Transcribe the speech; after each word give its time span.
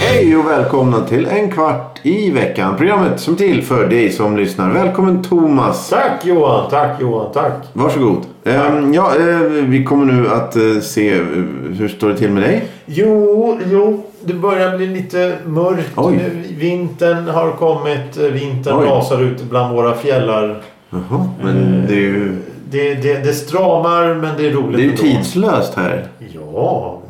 Hej 0.00 0.36
och 0.36 0.46
välkomna 0.46 1.00
till 1.00 1.26
En 1.26 1.50
kvart 1.50 2.00
i 2.02 2.30
veckan. 2.30 2.76
Programmet 2.76 3.20
som 3.20 3.36
till 3.36 3.62
för 3.62 3.88
dig 3.88 4.10
som 4.10 4.36
lyssnar. 4.36 4.70
Välkommen 4.70 5.22
Thomas. 5.22 5.90
Tack 5.90 6.24
Johan, 6.26 6.70
tack 6.70 7.00
Johan, 7.00 7.32
tack. 7.32 7.52
Varsågod. 7.72 8.35
Ehm, 8.46 8.94
ja, 8.94 9.12
eh, 9.18 9.38
vi 9.48 9.84
kommer 9.84 10.12
nu 10.12 10.28
att 10.28 10.56
eh, 10.56 10.80
se 10.82 11.12
eh, 11.14 11.20
hur 11.78 11.88
står 11.88 12.08
det 12.08 12.16
till 12.16 12.30
med 12.30 12.42
dig. 12.42 12.64
Jo, 12.86 13.58
jo, 13.70 14.04
det 14.24 14.34
börjar 14.34 14.76
bli 14.76 14.86
lite 14.86 15.36
mörkt 15.46 15.92
Oj. 15.96 16.16
nu. 16.16 16.42
Vintern 16.56 17.28
har 17.28 17.50
kommit. 17.52 18.16
Vintern 18.16 18.76
Oj. 18.78 18.86
rasar 18.86 19.22
ut 19.22 19.42
bland 19.42 19.74
våra 19.76 19.94
fjällar. 19.94 20.62
Jaha, 20.90 21.28
men 21.42 21.84
det 21.88 21.94
är 21.94 21.98
ju, 22.00 22.36
Det, 22.70 22.94
det, 22.94 23.14
det 23.24 23.32
stramar 23.32 24.14
men 24.14 24.30
det 24.38 24.46
är 24.46 24.50
roligt 24.52 24.76
det 24.76 24.82
är 24.82 24.84
ju 24.84 24.90
ändå. 24.90 25.02
tidslöst 25.02 25.74
här. 25.74 26.06
Ja, 26.34 27.00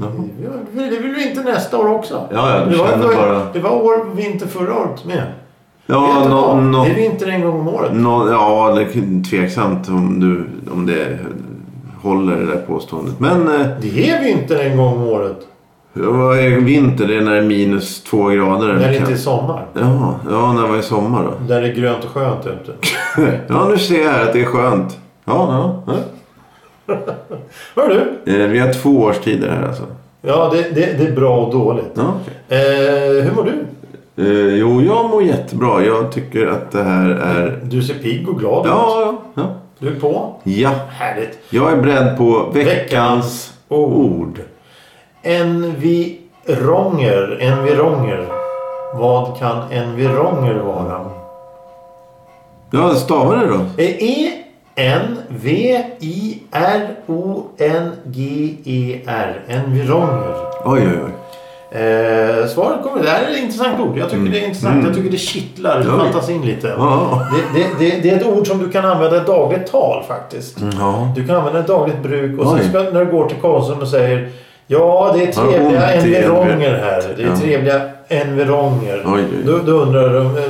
det, 0.72 0.80
det 0.90 0.98
vill 0.98 1.14
vi 1.14 1.28
inte 1.28 1.40
nästa 1.42 1.78
år 1.78 1.88
också. 1.94 2.20
Ja, 2.32 2.58
ja, 2.58 2.64
du 2.64 2.70
det, 2.70 2.76
var, 2.76 2.88
känner 2.88 3.02
det, 3.08 3.14
var, 3.16 3.28
bara- 3.28 3.46
det 3.52 3.58
var 3.58 3.70
år 3.70 4.14
vinter 4.14 4.46
förra 4.46 4.74
året 4.78 5.04
med. 5.04 5.22
Ja, 5.86 6.26
nå, 6.28 6.40
vad? 6.46 6.62
nå, 6.62 6.84
Det 6.84 6.90
är 6.90 6.94
vinter 6.94 7.26
en 7.28 7.40
gång 7.42 7.60
om 7.60 7.68
året. 7.68 7.90
nå, 7.94 8.28
ja, 8.30 8.74
det 8.74 8.82
är 8.82 9.24
tveksamt 9.30 9.88
om, 9.88 10.20
du, 10.20 10.44
om 10.72 10.86
det 10.86 11.18
håller 12.02 12.36
det 12.36 12.46
där 12.46 12.56
påståendet. 12.66 13.20
Men 13.20 13.48
eh, 13.60 13.66
Det 13.80 14.10
är 14.10 14.22
vinter 14.24 14.58
en 14.60 14.76
gång 14.76 14.92
om 14.96 15.02
året. 15.08 15.36
vad 15.92 16.38
är 16.38 16.50
vinter? 16.50 17.06
Det 17.06 17.16
är 17.16 17.20
när 17.20 17.32
det 17.32 17.38
är 17.38 17.42
minus 17.42 18.02
två 18.04 18.24
grader. 18.28 18.72
När 18.74 18.88
det 18.90 18.96
inte 18.96 19.12
är 19.12 19.16
sommar. 19.16 19.66
Ja, 19.74 20.14
ja, 20.30 20.52
när 20.52 20.62
var 20.68 20.76
det 20.76 20.82
sommar 20.82 21.22
då? 21.24 21.32
Där 21.54 21.60
det 21.62 21.68
är 21.68 21.74
grönt 21.74 22.04
och 22.04 22.10
skönt 22.10 22.46
ute. 22.46 22.72
Ja, 23.48 23.68
nu 23.68 23.78
ser 23.78 24.02
jag 24.04 24.10
här 24.10 24.22
att 24.22 24.32
det 24.32 24.40
är 24.40 24.44
skönt. 24.44 24.98
Ja, 25.24 25.72
ja. 25.86 25.94
Hör 27.76 27.88
du? 28.24 28.32
Eh, 28.42 28.48
Vi 28.48 28.58
har 28.58 28.72
två 28.72 28.90
årstider 28.90 29.48
här 29.50 29.66
alltså. 29.68 29.82
Ja, 30.22 30.50
det, 30.52 30.62
det, 30.62 30.98
det 30.98 31.06
är 31.06 31.12
bra 31.12 31.36
och 31.38 31.52
dåligt. 31.52 31.90
Ja, 31.94 32.02
okej. 32.22 32.34
Eh, 32.60 33.24
hur 33.24 33.32
mår 33.36 33.42
du? 33.44 33.52
Eh, 34.18 34.54
jo, 34.54 34.82
jag 34.82 35.10
mår 35.10 35.22
jättebra. 35.22 35.84
Jag 35.84 36.12
tycker 36.12 36.46
att 36.46 36.70
det 36.72 36.82
här 36.82 37.08
är... 37.10 37.60
Du 37.62 37.82
ser 37.82 37.94
pigg 37.94 38.28
och 38.28 38.38
glad 38.38 38.66
ut. 38.66 38.72
Ja, 38.72 39.00
ja, 39.00 39.14
ja. 39.42 39.48
Du 39.78 39.88
är 39.88 40.00
på? 40.00 40.34
Ja, 40.42 40.70
Härligt. 40.90 41.38
jag 41.50 41.72
är 41.72 41.76
beredd 41.76 42.16
på 42.18 42.50
veckans 42.54 43.52
ord. 43.68 43.92
ord. 43.92 44.40
Environger. 45.22 47.38
Environger. 47.40 48.26
Vad 48.94 49.38
kan 49.38 49.72
environger 49.72 50.54
vara? 50.54 51.10
Ja, 52.70 52.94
stavar 52.94 53.36
det 53.36 53.46
då? 53.46 53.60
E 53.82 54.32
E-N-V-I-R-O-N-G-E-R. 58.06 59.40
Environger. 59.48 60.34
Oj, 60.64 60.80
oj, 60.86 60.98
oj. 61.04 61.10
Eh, 61.70 62.46
svaret 62.46 62.82
kommer. 62.82 63.02
Det 63.02 63.08
här 63.10 63.22
är 63.26 63.30
ett 63.32 63.38
intressant 63.38 63.80
ord. 63.80 63.98
Jag 63.98 64.10
tycker 64.10 64.30
det 64.30 64.38
är 64.40 64.46
intressant. 64.48 64.84
Jag 64.86 64.94
tycker 64.96 65.10
det 65.10 65.16
kittlar 65.18 65.84
Ja. 65.86 65.98
fantasin 65.98 66.42
lite. 66.42 66.74
Ja. 66.78 67.26
Det, 67.54 67.58
det, 67.60 67.68
det, 67.90 68.00
det 68.02 68.10
är 68.10 68.16
ett 68.16 68.26
ord 68.26 68.46
som 68.46 68.58
du 68.58 68.70
kan 68.70 68.84
använda 68.84 69.16
i 69.16 69.20
dagligt 69.26 69.66
tal 69.66 70.04
faktiskt. 70.08 70.56
Ja. 70.80 71.12
Du 71.16 71.26
kan 71.26 71.36
använda 71.36 71.60
ett 71.60 71.66
dagligt 71.66 72.02
bruk 72.02 72.40
och 72.40 72.52
Oj. 72.52 72.58
sen 72.60 72.68
ska, 72.70 72.78
när 72.82 73.04
du 73.04 73.10
går 73.12 73.28
till 73.28 73.36
Konsum 73.40 73.78
och 73.78 73.88
säger 73.88 74.28
Ja, 74.68 75.12
det 75.14 75.22
är 75.22 75.32
trevliga 75.32 75.94
i 75.94 75.98
envi- 76.00 76.80
här. 76.80 77.14
Det 77.16 77.22
är 77.22 77.36
trevliga 77.36 77.80
oj. 79.06 79.24
Då, 79.46 79.58
då 79.66 79.72
undrar 79.72 80.14
de 80.14 80.26
eh, 80.26 80.42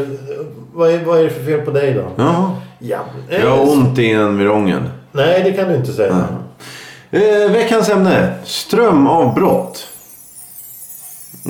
vad 0.75 0.91
är, 0.91 0.99
vad 1.05 1.19
är 1.19 1.25
det 1.25 1.31
för 1.31 1.45
fel 1.45 1.61
på 1.61 1.71
dig 1.71 1.93
då? 1.95 2.03
Ja. 2.17 2.51
Ja. 2.79 2.99
Jag 3.43 3.51
har 3.51 3.73
ont 3.73 3.99
i 3.99 4.13
environgen. 4.13 4.89
Nej, 5.13 5.41
det 5.45 5.53
kan 5.53 5.69
du 5.69 5.75
inte 5.77 5.93
säga. 5.93 6.25
Eh, 7.11 7.51
veckans 7.53 7.89
ämne. 7.91 8.29
Strömavbrott. 8.45 9.89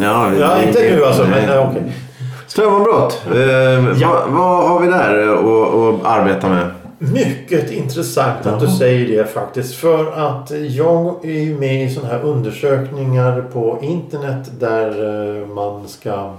Ja, 0.00 0.30
Ja, 0.40 0.62
inte 0.62 0.80
nu 0.80 1.04
alltså, 1.04 1.22
men 1.26 1.48
eh, 1.50 1.68
okej. 1.70 1.82
Strömavbrott. 2.46 3.22
Eh, 3.34 3.38
Ja. 4.00 4.08
vad, 4.08 4.30
vad 4.30 4.68
har 4.68 4.80
vi 4.80 4.86
där 4.86 5.28
att 5.28 6.04
att 6.04 6.06
arbeta 6.18 6.48
med? 6.48 6.66
Mycket 6.98 7.70
intressant 7.70 8.46
att 8.46 8.60
du 8.60 8.66
säger 8.66 9.16
det 9.16 9.24
faktiskt. 9.32 9.74
För 9.74 10.12
att 10.12 10.50
jag 10.68 11.24
är 11.24 11.40
ju 11.40 11.58
med 11.58 11.84
i 11.84 11.90
sådana 11.94 12.12
här 12.12 12.22
undersökningar 12.22 13.44
på 13.52 13.78
internet 13.82 14.50
där 14.60 14.88
eh, 15.40 15.46
man 15.48 15.88
ska 15.88 16.30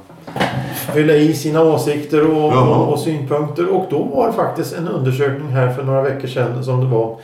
fylla 0.93 1.13
i 1.13 1.33
sina 1.33 1.61
åsikter 1.63 2.27
och, 2.31 2.53
Jaha. 2.53 2.75
och, 2.77 2.93
och 2.93 2.99
synpunkter. 2.99 3.69
Och 3.75 3.85
då 3.89 4.03
var 4.03 4.27
det 4.27 4.33
faktiskt 4.33 4.77
en 4.77 4.87
undersökning 4.87 5.47
här 5.49 5.69
för 5.73 5.83
några 5.83 6.01
veckor 6.01 6.27
sedan 6.27 6.63
som 6.63 6.79
det 6.79 6.85
var. 6.95 7.15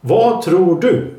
Vad 0.00 0.42
tror 0.42 0.80
du? 0.80 1.14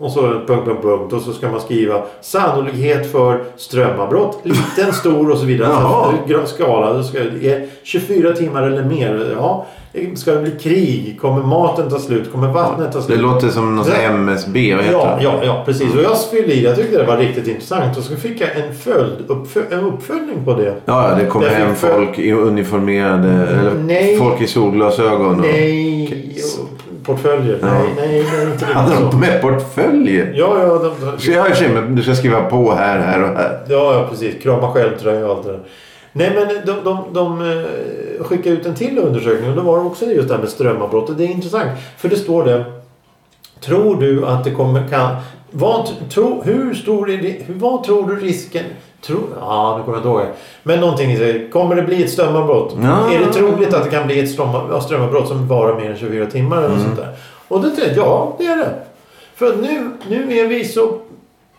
Och 0.00 0.10
så 0.12 0.20
punkt, 0.22 0.46
punkt, 0.46 0.82
punkt. 0.82 1.12
Och 1.12 1.22
så 1.22 1.32
ska 1.32 1.48
man 1.50 1.60
skriva 1.60 2.02
sannolikhet 2.20 3.12
för 3.12 3.42
strömavbrott. 3.56 4.38
Liten, 4.42 4.92
stor 4.92 5.30
och 5.30 5.38
så 5.38 5.44
vidare. 5.46 5.68
Jaha. 5.70 6.12
Gra- 6.26 6.46
Skala. 6.46 6.92
Det 6.92 7.04
ska, 7.04 7.18
det 7.18 7.48
är 7.52 7.66
24 7.82 8.32
timmar 8.32 8.62
eller 8.62 8.84
mer. 8.84 9.34
Ja. 9.38 9.66
Ska 10.16 10.34
det 10.34 10.40
bli 10.42 10.50
krig? 10.50 11.18
Kommer 11.20 11.42
maten 11.42 11.90
ta 11.90 11.98
slut? 11.98 12.32
Kommer 12.32 12.48
vattnet 12.52 12.92
ta 12.92 12.98
Det 12.98 13.04
slut? 13.04 13.20
låter 13.20 13.48
som 13.48 13.76
något 13.76 13.86
Det- 13.86 14.02
MSB. 14.04 14.74
Vad 14.74 14.84
heter 14.84 14.98
Ja, 14.98 15.16
det? 15.18 15.24
ja, 15.24 15.40
ja, 15.44 15.62
precis. 15.66 15.94
Och 15.94 16.02
jag 16.02 16.20
fyllde 16.30 16.54
i. 16.54 16.64
Jag 16.64 16.76
tyckte 16.76 16.98
det 16.98 17.04
var 17.06 17.16
riktigt 17.16 17.46
intressant. 17.48 17.96
Och 17.98 18.02
så 18.04 18.16
fick 18.16 18.40
jag 18.40 18.48
en, 18.56 18.74
följd, 18.74 19.16
uppfö, 19.26 19.60
en 19.70 19.80
uppföljning 19.84 20.44
på 20.44 20.54
det. 20.54 20.74
Ja, 20.84 21.14
det 21.20 21.26
kommer 21.26 21.46
Jag 21.46 21.54
fick 21.54 21.64
hem 21.64 21.74
folk 21.76 22.18
i 22.18 22.32
uniformerade... 22.32 23.28
Eller 23.28 23.74
Nej. 23.86 24.16
folk 24.18 24.40
i 24.40 24.46
solglasögon. 24.46 25.34
och- 25.34 25.46
Nej, 25.46 26.04
Okej. 26.06 26.42
Portföljer. 27.10 27.58
Ja. 27.62 27.66
Nej, 27.66 27.94
nej, 27.96 28.24
det 28.32 28.42
är 28.42 28.52
inte 28.52 28.64
Hade 28.64 28.90
riktigt 28.90 29.10
de 29.10 29.20
med 29.20 29.40
portföljer? 29.40 30.32
Ja, 30.36 30.62
ja, 30.62 30.66
de, 30.66 31.06
de, 31.06 31.18
Så 31.18 31.30
jag 31.30 31.42
har 31.42 31.48
ju 31.48 31.80
du 31.94 32.02
ska 32.02 32.14
skriva 32.14 32.42
på 32.42 32.74
här, 32.74 32.98
här 32.98 33.22
och 33.22 33.28
här. 33.28 33.60
Ja, 33.68 33.94
ja 33.94 34.06
precis. 34.10 34.42
Krama 34.42 34.72
själv-tröja 34.72 35.26
och 35.26 35.36
allt 35.36 35.46
det 35.46 35.52
där. 35.52 35.60
Nej, 36.12 36.32
men 36.34 36.66
de, 36.66 36.84
de, 36.84 37.04
de 37.12 37.40
eh, 37.50 38.24
skickade 38.24 38.56
ut 38.56 38.66
en 38.66 38.74
till 38.74 38.98
undersökning 38.98 39.50
och 39.50 39.56
då 39.56 39.62
var 39.62 39.78
det 39.78 39.84
också 39.84 40.06
just 40.06 40.28
det 40.28 40.34
här 40.34 40.40
med 40.40 40.50
strömavbrott. 40.50 41.08
Och 41.08 41.16
det 41.16 41.24
är 41.24 41.28
intressant. 41.28 41.70
För 41.96 42.08
det 42.08 42.16
står 42.16 42.44
det. 42.44 42.64
Tror 43.60 44.00
du 44.00 44.26
att 44.26 44.44
det 44.44 44.50
kommer 44.50 44.88
kan... 44.88 45.16
Vad, 45.50 45.88
tro, 46.10 46.42
hur 46.44 46.74
stor 46.74 47.10
är 47.10 47.16
det, 47.16 47.38
vad 47.48 47.84
tror 47.84 48.08
du 48.08 48.16
risken... 48.16 48.64
Tro, 49.06 49.16
ja, 49.40 49.76
nu 49.78 49.84
kommer 49.84 49.98
jag 49.98 50.06
inte 50.06 50.08
ihåg. 50.08 50.34
Men 50.62 50.80
någonting 50.80 51.16
säger, 51.16 51.50
kommer 51.50 51.74
det 51.76 51.82
bli 51.82 52.04
ett 52.04 52.10
strömavbrott? 52.10 52.74
Ja. 52.82 53.12
Är 53.12 53.18
det 53.18 53.32
troligt 53.32 53.74
att 53.74 53.84
det 53.84 53.90
kan 53.90 54.06
bli 54.06 54.20
ett 54.20 54.28
ström- 54.38 54.80
strömavbrott 54.80 55.28
som 55.28 55.48
varar 55.48 55.76
mer 55.80 55.90
än 55.90 55.96
24 55.96 56.26
timmar 56.26 56.56
eller 56.56 56.66
Mm. 56.68 56.80
sånt 56.82 56.96
där? 56.96 57.08
Och 57.48 57.60
det 57.60 57.68
tänkte 57.70 57.94
jag, 57.96 58.06
ja 58.06 58.34
det 58.38 58.44
är 58.46 58.56
det. 58.56 58.70
För 59.34 59.56
nu, 59.56 59.90
nu 60.08 60.38
är 60.38 60.46
vi 60.48 60.64
så 60.64 60.98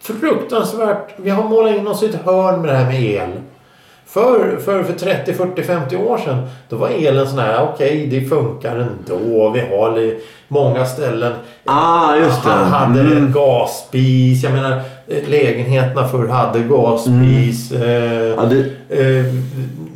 fruktansvärt... 0.01 1.07
Vi 1.17 1.29
har 1.29 1.43
målat 1.43 1.75
in 1.75 1.87
oss 1.87 2.03
i 2.03 2.05
ett 2.05 2.15
hörn 2.25 2.61
med 2.61 2.69
det 2.69 2.77
här 2.77 2.85
med 2.85 3.03
el. 3.03 3.29
För, 4.05 4.57
för, 4.65 4.83
för 4.83 4.93
30, 4.93 5.33
40, 5.33 5.63
50 5.63 5.95
år 5.97 6.17
sedan 6.17 6.47
då 6.69 6.75
var 6.75 6.87
elen 6.89 7.27
sån 7.27 7.39
här, 7.39 7.69
okej 7.73 8.07
det 8.07 8.21
funkar 8.29 8.75
ändå. 8.77 9.49
Vi 9.49 9.59
har 9.59 10.13
många 10.47 10.85
ställen. 10.85 11.33
Ah, 11.65 12.15
just 12.15 12.43
det. 12.43 12.49
Hade 12.49 12.99
Mm. 13.01 13.31
gasspis. 13.31 14.43
Jag 14.43 14.53
menar 14.53 14.81
lägenheterna 15.27 16.07
förr 16.07 16.27
hade 16.27 16.59
gasspis. 16.59 17.71
Eh, 17.71 18.35
Ja, 18.37 18.45
det, 18.45 18.65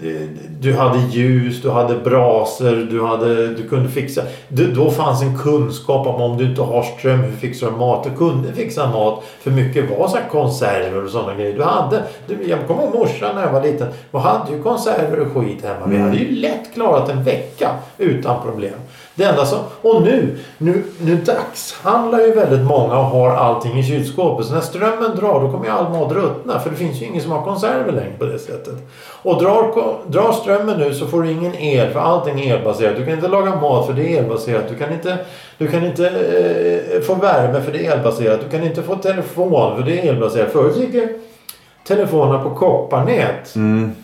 Eh, 0.05 0.27
du 0.59 0.73
hade 0.73 0.99
ljus, 0.99 1.61
du 1.61 1.69
hade 1.69 1.95
braser, 1.97 2.87
du, 2.91 3.03
hade, 3.05 3.47
du 3.47 3.67
kunde 3.69 3.89
fixa... 3.89 4.21
Du, 4.47 4.71
då 4.71 4.91
fanns 4.91 5.21
en 5.21 5.37
kunskap 5.37 6.07
om 6.07 6.21
om 6.21 6.37
du 6.37 6.45
inte 6.45 6.61
har 6.61 6.83
ström, 6.83 7.19
hur 7.19 7.31
fixar 7.31 7.71
du 7.71 7.77
mat? 7.77 8.03
Du 8.03 8.17
kunde 8.17 8.53
fixa 8.53 8.89
mat. 8.89 9.23
För 9.39 9.51
mycket 9.51 9.89
var 9.89 10.07
så 10.07 10.15
här 10.17 10.29
konserver 10.31 11.03
och 11.03 11.09
sådana 11.09 11.35
grejer. 11.35 11.53
Du 11.57 11.63
hade... 11.63 12.03
Du, 12.27 12.37
jag 12.49 12.67
kommer 12.67 12.83
ihåg 12.83 12.95
morsan 12.95 13.35
när 13.35 13.41
jag 13.41 13.51
var 13.51 13.63
liten. 13.63 13.87
Och 14.11 14.21
hade 14.21 14.51
ju 14.51 14.63
konserver 14.63 15.19
och 15.19 15.27
skit 15.27 15.63
hemma. 15.65 15.85
Vi 15.85 15.97
hade 15.97 16.17
ju 16.17 16.35
lätt 16.35 16.73
klarat 16.73 17.09
en 17.09 17.23
vecka 17.23 17.69
utan 17.97 18.41
problem. 18.41 18.73
Det 19.15 19.23
enda 19.23 19.45
som... 19.45 19.59
Och 19.81 20.01
nu, 20.01 20.37
nu, 20.57 20.83
nu 21.01 21.15
dagshandlar 21.15 22.19
ju 22.19 22.31
väldigt 22.31 22.67
många 22.67 22.97
och 22.97 23.05
har 23.05 23.29
allting 23.29 23.79
i 23.79 23.83
kylskåpet. 23.83 24.45
Så 24.45 24.53
när 24.53 24.61
strömmen 24.61 25.15
drar 25.15 25.39
då 25.39 25.51
kommer 25.51 25.65
ju 25.65 25.71
all 25.71 25.89
mat 25.91 26.11
ruttna. 26.11 26.59
För 26.59 26.69
det 26.69 26.75
finns 26.75 27.01
ju 27.01 27.05
ingen 27.05 27.21
som 27.21 27.31
har 27.31 27.43
konserver 27.43 27.91
längre 27.91 28.13
på 28.19 28.25
det 28.25 28.39
sättet. 28.39 28.73
Och 29.21 29.41
drar, 29.41 29.73
drar 30.07 30.31
strömmen 30.31 30.79
nu 30.79 30.93
så 30.93 31.07
får 31.07 31.21
du 31.21 31.31
ingen 31.31 31.55
el 31.55 31.93
för 31.93 31.99
allting 31.99 32.39
är 32.41 32.55
elbaserat. 32.55 32.97
Du 32.97 33.05
kan 33.05 33.13
inte 33.13 33.27
laga 33.27 33.55
mat 33.55 33.85
för 33.85 33.93
det 33.93 34.17
är 34.17 34.23
elbaserat. 34.23 34.69
Du 34.69 34.75
kan 34.75 34.93
inte, 34.93 35.17
du 35.57 35.67
kan 35.67 35.85
inte 35.85 36.07
eh, 36.07 37.01
få 37.01 37.15
värme 37.15 37.61
för 37.61 37.71
det 37.71 37.85
är 37.85 37.91
elbaserat. 37.91 38.39
Du 38.43 38.57
kan 38.57 38.67
inte 38.67 38.83
få 38.83 38.95
telefon 38.95 39.77
för 39.77 39.83
det 39.83 39.99
är 39.99 40.13
elbaserat. 40.13 40.51
Förut 40.51 40.77
gick 40.77 41.03
telefonerna 41.87 42.43
på 42.43 42.49
kopparnät. 42.49 43.55
mm. 43.55 43.95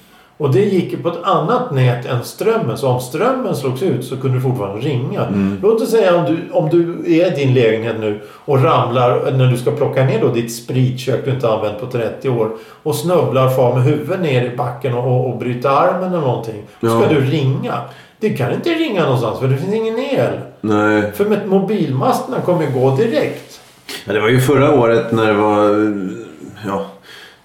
Och 0.42 0.54
det 0.54 0.60
gick 0.66 0.92
ju 0.94 0.98
på 1.04 1.10
ett 1.10 1.24
annat 1.24 1.72
nät 1.72 2.06
än 2.06 2.24
strömmen. 2.24 2.78
Så 2.78 2.88
om 2.88 3.02
strömmen 3.02 3.56
slogs 3.56 3.84
ut 3.84 4.06
så 4.06 4.18
kunde 4.18 4.38
du 4.38 4.42
fortfarande 4.42 4.88
ringa. 4.88 5.28
Låt 5.62 5.82
oss 5.82 5.92
säga 5.92 6.16
om 6.16 6.26
du, 6.26 6.38
om 6.54 6.70
du 6.70 6.94
är 7.22 7.32
i 7.32 7.46
din 7.46 7.54
lägenhet 7.54 7.96
nu 8.00 8.20
och 8.46 8.64
ramlar 8.64 9.32
när 9.32 9.46
du 9.52 9.58
ska 9.58 9.72
plocka 9.72 10.04
ner 10.06 10.22
då 10.22 10.28
ditt 10.28 10.54
spritkök 10.56 11.26
du 11.26 11.32
inte 11.32 11.50
använt 11.50 11.80
på 11.80 11.86
30 11.88 12.30
år. 12.30 12.52
Och 12.84 12.96
snubblar 12.96 13.50
far 13.50 13.74
med 13.76 13.84
huvudet 13.84 14.22
ner 14.22 14.46
i 14.54 14.56
backen 14.58 14.94
och, 14.94 15.30
och, 15.30 15.38
bryter 15.38 15.70
armen 15.70 16.10
eller 16.10 16.22
någonting. 16.22 16.64
Då 16.80 16.88
ska 16.88 17.02
Ja. 17.14 17.20
du 17.20 17.22
ringa. 17.22 17.74
Det 18.20 18.30
kan 18.30 18.54
inte 18.54 18.70
ringa 18.70 19.04
någonstans 19.04 19.40
för 19.40 19.48
det 19.48 19.58
finns 19.58 19.74
ingen 19.74 20.00
el. 20.00 20.34
Nej. 20.62 21.12
För 21.16 21.26
med 21.26 21.48
mobilmasterna 21.48 22.38
kommer 22.42 22.66
gå 22.66 22.96
direkt. 22.96 23.60
Ja, 24.06 24.14
det 24.14 24.20
var 24.20 24.30
ju 24.30 24.40
förra 24.40 24.74
året 24.80 25.12
när 25.12 25.28
det 25.28 25.34
var... 25.34 25.70
Ja, 26.68 26.86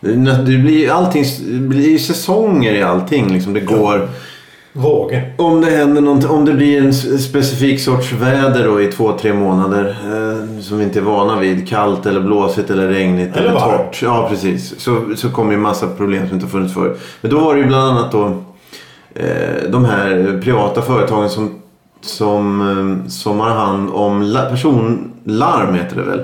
det, 0.01 0.59
blir 0.59 0.91
allting... 0.91 1.25
Det 1.47 1.59
blir 1.59 1.99
säsonger 1.99 2.75
i 2.75 2.83
allting. 2.83 3.33
Liksom. 3.33 3.53
Det 3.53 3.61
går... 3.61 4.09
Vågor. 4.73 5.23
Om 5.37 5.61
det 5.61 5.71
händer 5.71 6.01
något, 6.01 6.25
om 6.25 6.45
det 6.45 6.53
blir 6.53 6.83
en 6.83 6.95
specifik 6.95 7.81
sorts 7.81 8.13
väder 8.13 8.65
då 8.65 8.81
i 8.81 8.93
två, 8.93 9.13
tre 9.13 9.33
månader 9.33 9.97
eh, 10.05 10.61
som 10.61 10.79
vi 10.79 10.85
inte 10.85 10.99
är 10.99 11.03
vana 11.03 11.41
vid. 11.41 11.69
Kallt 11.69 12.07
eller 12.07 12.21
blåsigt 12.21 12.71
eller 12.71 12.89
regnigt 12.89 13.37
Eller 13.37 13.49
eller, 13.49 13.61
torrt. 13.61 14.03
Ja, 14.03 14.29
precis. 14.31 14.81
Så, 14.81 15.05
så 15.17 15.31
kommer 15.31 15.53
ju 15.53 15.59
massa 15.59 15.87
problem 15.87 16.27
som 16.27 16.35
inte 16.35 16.47
har 16.47 16.51
funnits 16.51 16.75
förut. 16.75 17.01
Men 17.21 17.31
då 17.31 17.39
var 17.39 17.55
det 17.55 17.61
ju 17.61 17.67
bland 17.67 17.91
annat 17.91 18.13
då 18.13 18.25
eh, 19.15 19.71
de 19.71 19.85
här 19.85 20.41
privata 20.45 20.83
företagen 20.83 21.31
som, 21.31 21.63
som, 22.07 22.61
eh, 22.61 23.09
som 23.09 23.41
har 23.41 23.51
hand 23.51 23.91
om 23.93 24.23
la, 24.23 24.41
personlarm 24.41 25.75
heter 25.75 25.97
det 25.97 26.03
väl. 26.03 26.21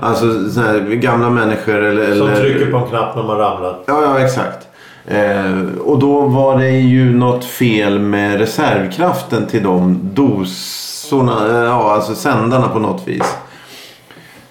Alltså 0.00 0.50
såna 0.50 0.66
här 0.66 0.80
gamla 0.80 1.30
människor 1.30 1.82
eller... 1.84 2.16
Som 2.16 2.28
eller 2.28 2.40
trycker 2.40 2.70
på 2.70 2.76
en 2.76 2.86
knapp 2.86 3.16
när 3.16 3.22
man 3.22 3.38
ramlar. 3.38 3.78
Ja, 3.86 4.02
ja 4.02 4.18
exakt. 4.18 4.66
Eh, 5.06 5.78
och 5.84 5.98
då 5.98 6.20
var 6.20 6.58
det 6.58 6.70
ju 6.70 7.14
något 7.14 7.44
fel 7.44 7.98
med 7.98 8.38
reservkraften 8.38 9.46
till 9.46 9.62
de 9.62 10.00
dosorna, 10.02 11.48
eh, 11.48 11.64
ja 11.64 11.92
alltså 11.92 12.14
sändarna 12.14 12.68
på 12.68 12.78
något 12.78 13.08
vis. 13.08 13.36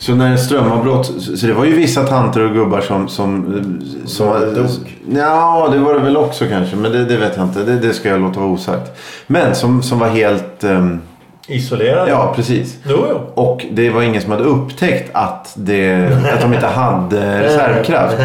Så 0.06 0.16
när 0.16 0.32
det 0.32 0.38
strömavbrott, 0.38 1.06
så 1.38 1.48
det 1.48 1.54
var 1.54 1.66
ju 1.66 1.76
vissa 1.76 2.04
tanter 2.04 2.42
och 2.42 2.54
gubbar 2.54 2.82
som... 2.82 3.08
som, 3.08 3.64
som 4.06 4.28
Dog. 4.56 4.68
Ja, 5.10 5.70
det 5.72 5.78
var 5.78 5.94
det 5.94 6.00
väl 6.00 6.18
också 6.18 6.46
kanske, 6.46 6.76
men 6.76 6.92
det, 6.92 7.06
det 7.06 7.18
vet 7.18 7.38
jag 7.38 7.46
inte. 7.46 7.64
Det, 7.64 7.80
det 7.80 7.94
ska 7.94 8.10
jag 8.10 8.22
låta 8.22 8.40
vara 8.40 8.50
osagt. 8.50 9.02
Men 9.28 9.56
som, 9.56 9.84
som 9.84 10.00
var 10.00 10.08
helt... 10.08 10.64
ehm, 10.64 11.00
Isolerad. 11.48 12.10
ja, 12.10 12.34
precis. 12.36 12.78
Jo, 12.90 13.06
jo. 13.10 13.20
Och 13.34 13.66
det 13.72 13.90
var 13.90 14.02
ingen 14.02 14.22
som 14.22 14.32
hade 14.32 14.44
upptäckt 14.44 15.10
att, 15.14 15.54
det, 15.56 16.10
att 16.34 16.42
de 16.42 16.54
inte 16.54 16.68
hade 16.68 17.44
reservkraft. 17.44 18.16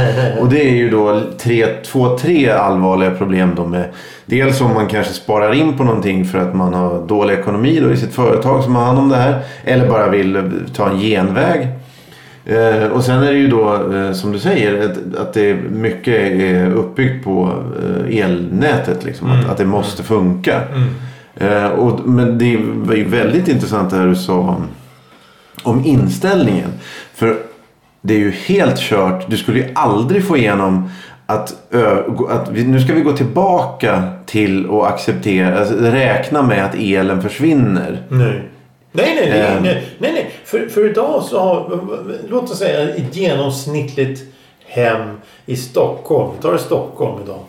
Och 0.40 0.49
det 0.49 0.69
är 0.69 0.75
ju 0.75 0.90
då 0.90 1.20
tre, 1.38 1.67
två, 1.67 2.19
tre 2.19 2.50
allvarliga 2.50 3.11
problem 3.11 3.52
då 3.56 3.67
med 3.67 3.84
Dels 4.31 4.61
om 4.61 4.75
man 4.75 4.87
kanske 4.87 5.12
sparar 5.12 5.52
in 5.55 5.76
på 5.76 5.84
någonting 5.84 6.25
för 6.25 6.38
att 6.38 6.55
man 6.55 6.75
har 6.75 7.06
dålig 7.06 7.34
ekonomi 7.34 7.81
då 7.81 7.93
i 7.93 7.96
sitt 7.96 8.14
företag 8.14 8.64
som 8.64 8.75
har 8.75 8.84
hand 8.84 8.99
om 8.99 9.08
det 9.08 9.17
här. 9.17 9.38
Eller 9.64 9.88
bara 9.88 10.08
vill 10.08 10.50
ta 10.75 10.90
en 10.90 10.99
genväg. 10.99 11.69
Eh, 12.44 12.87
och 12.87 13.05
sen 13.05 13.22
är 13.22 13.32
det 13.32 13.38
ju 13.38 13.49
då 13.49 13.94
eh, 13.94 14.12
som 14.12 14.32
du 14.32 14.38
säger 14.38 14.94
att, 15.19 15.32
det 15.32 15.50
är 15.50 15.55
mycket 15.55 16.14
är 16.14 16.72
uppbyggt 16.72 17.25
på 17.25 17.52
eh, 18.08 18.19
elnätet. 18.19 19.05
Liksom, 19.05 19.31
att, 19.31 19.50
att 19.50 19.56
det 19.56 19.64
måste 19.64 20.02
funka. 20.02 20.62
Eh, 21.37 21.67
och, 21.67 22.00
men 22.09 22.38
det 22.38 22.56
var 22.62 22.94
ju 22.94 23.05
väldigt 23.09 23.49
intressant 23.49 23.91
det 23.91 23.97
här 23.97 24.06
du 24.06 24.17
sa 24.17 24.35
om, 24.38 24.69
om 25.62 25.85
inställningen. 25.85 26.71
För 27.15 27.37
det 28.00 28.15
är 28.15 28.19
ju 28.19 28.31
helt 28.31 28.79
kört. 28.81 29.31
Du 29.31 29.37
skulle 29.37 29.59
ju 29.59 29.69
aldrig 29.75 30.27
få 30.27 30.37
igenom 30.37 30.91
att, 31.27 31.75
att 32.29 32.49
vi, 32.50 32.65
nu 32.65 32.81
ska 32.81 32.94
vi 32.94 33.00
gå 33.00 33.12
tillbaka 33.12 34.03
till 34.27 34.71
att 34.71 34.82
acceptera, 34.93 35.59
alltså, 35.59 35.75
räkna 35.75 36.43
med 36.43 36.65
att 36.65 36.75
elen 36.75 37.23
försvinner. 37.23 38.03
Nej. 38.09 38.43
Nej, 38.93 39.15
nej, 39.21 39.31
nej, 39.31 39.41
Ehm. 39.41 39.62
nej, 39.62 39.87
nej, 39.99 40.12
nej. 40.12 40.31
För, 40.44 40.69
för 40.69 40.91
idag 40.91 41.23
så 41.23 41.41
har, 41.41 41.81
låt 42.29 42.50
oss 42.50 42.59
säga 42.59 42.88
ett 42.94 43.17
genomsnittligt 43.17 44.23
hem 44.67 45.09
i 45.47 45.56
Stockholm. 45.56 46.31
Vi 46.37 46.43
tar 46.43 46.56
Stockholm 46.56 47.23
idag. 47.25 47.41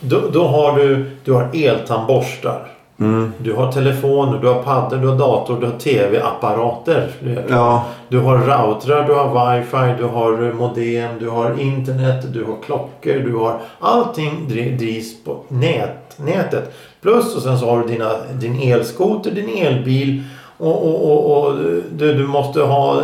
Då, 0.00 0.20
då 0.32 0.46
har 0.46 0.78
du, 0.78 1.10
du 1.24 1.32
har 1.32 1.50
eltandborstar. 1.54 2.68
Mm. 2.98 3.32
Du 3.38 3.52
har 3.52 3.72
telefoner, 3.72 4.38
du 4.38 4.48
har 4.48 4.62
paddor, 4.62 4.96
du 4.96 5.08
har 5.08 5.16
dator, 5.16 5.56
du 5.60 5.66
har 5.66 5.78
tv-apparater. 5.78 7.08
Ja, 7.48 7.84
Du 8.08 8.18
har 8.18 8.38
routrar, 8.38 9.04
du 9.06 9.14
har 9.14 9.56
wifi, 9.56 9.94
du 10.02 10.04
har 10.08 10.52
modem, 10.52 11.10
du 11.20 11.28
har 11.30 11.60
internet, 11.60 12.32
du 12.32 12.44
har 12.44 12.56
klockor, 12.66 13.14
du 13.24 13.36
har 13.36 13.60
allting 13.80 14.46
dri- 14.48 14.76
drivs 14.78 15.24
på 15.24 15.36
nät, 15.48 16.18
nätet. 16.18 16.72
Plus 17.02 17.36
och 17.36 17.42
sen 17.42 17.58
så 17.58 17.70
har 17.70 17.80
du 17.82 17.86
dina, 17.88 18.10
din 18.32 18.60
elskoter, 18.72 19.30
din 19.30 19.48
elbil 19.66 20.22
och, 20.58 20.86
och, 20.86 21.12
och, 21.12 21.44
och 21.46 21.54
du, 21.92 22.14
du 22.14 22.26
måste 22.26 22.60
ha... 22.60 23.02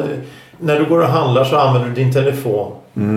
När 0.58 0.78
du 0.78 0.84
går 0.84 0.98
och 0.98 1.08
handlar 1.08 1.44
så 1.44 1.56
använder 1.56 1.88
du 1.88 1.94
din 1.94 2.12
telefon. 2.12 2.72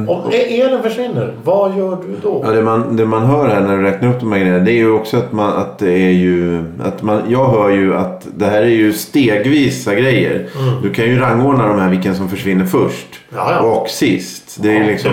Om 0.07 0.21
elen 0.31 0.83
försvinner, 0.83 1.33
vad 1.43 1.77
gör 1.77 1.95
du 1.95 2.15
då? 2.23 2.41
Ja, 2.45 2.51
det, 2.51 2.61
man, 2.61 2.95
det 2.95 3.05
man 3.05 3.25
hör 3.25 3.47
här 3.47 3.61
när 3.61 3.77
du 3.77 3.83
räknar 3.83 4.09
upp 4.09 4.19
de 4.19 4.31
här 4.31 4.39
grejerna 4.39 4.59
det 4.59 4.71
är 4.71 4.75
ju 4.75 4.91
också 4.91 5.17
att, 5.17 5.31
man, 5.31 5.53
att 5.57 5.79
det 5.79 5.91
är 5.91 6.11
ju... 6.11 6.63
Att 6.83 7.01
man, 7.01 7.21
jag 7.27 7.47
hör 7.47 7.69
ju 7.69 7.95
att 7.95 8.27
det 8.35 8.45
här 8.45 8.61
är 8.61 8.65
ju 8.65 8.93
stegvisa 8.93 9.95
grejer. 9.95 10.47
Du 10.83 10.93
kan 10.93 11.05
ju 11.05 11.19
rangordna 11.19 11.67
de 11.67 11.79
här 11.79 11.89
vilken 11.89 12.15
som 12.15 12.29
försvinner 12.29 12.65
först. 12.65 13.07
Ja, 13.35 13.51
ja. 13.51 13.59
Och 13.59 13.89
sist. 13.89 14.57
Det 14.61 14.69
är 14.69 14.73
ju 14.73 14.79
Ja, 14.79 14.87
liksom, 14.87 15.11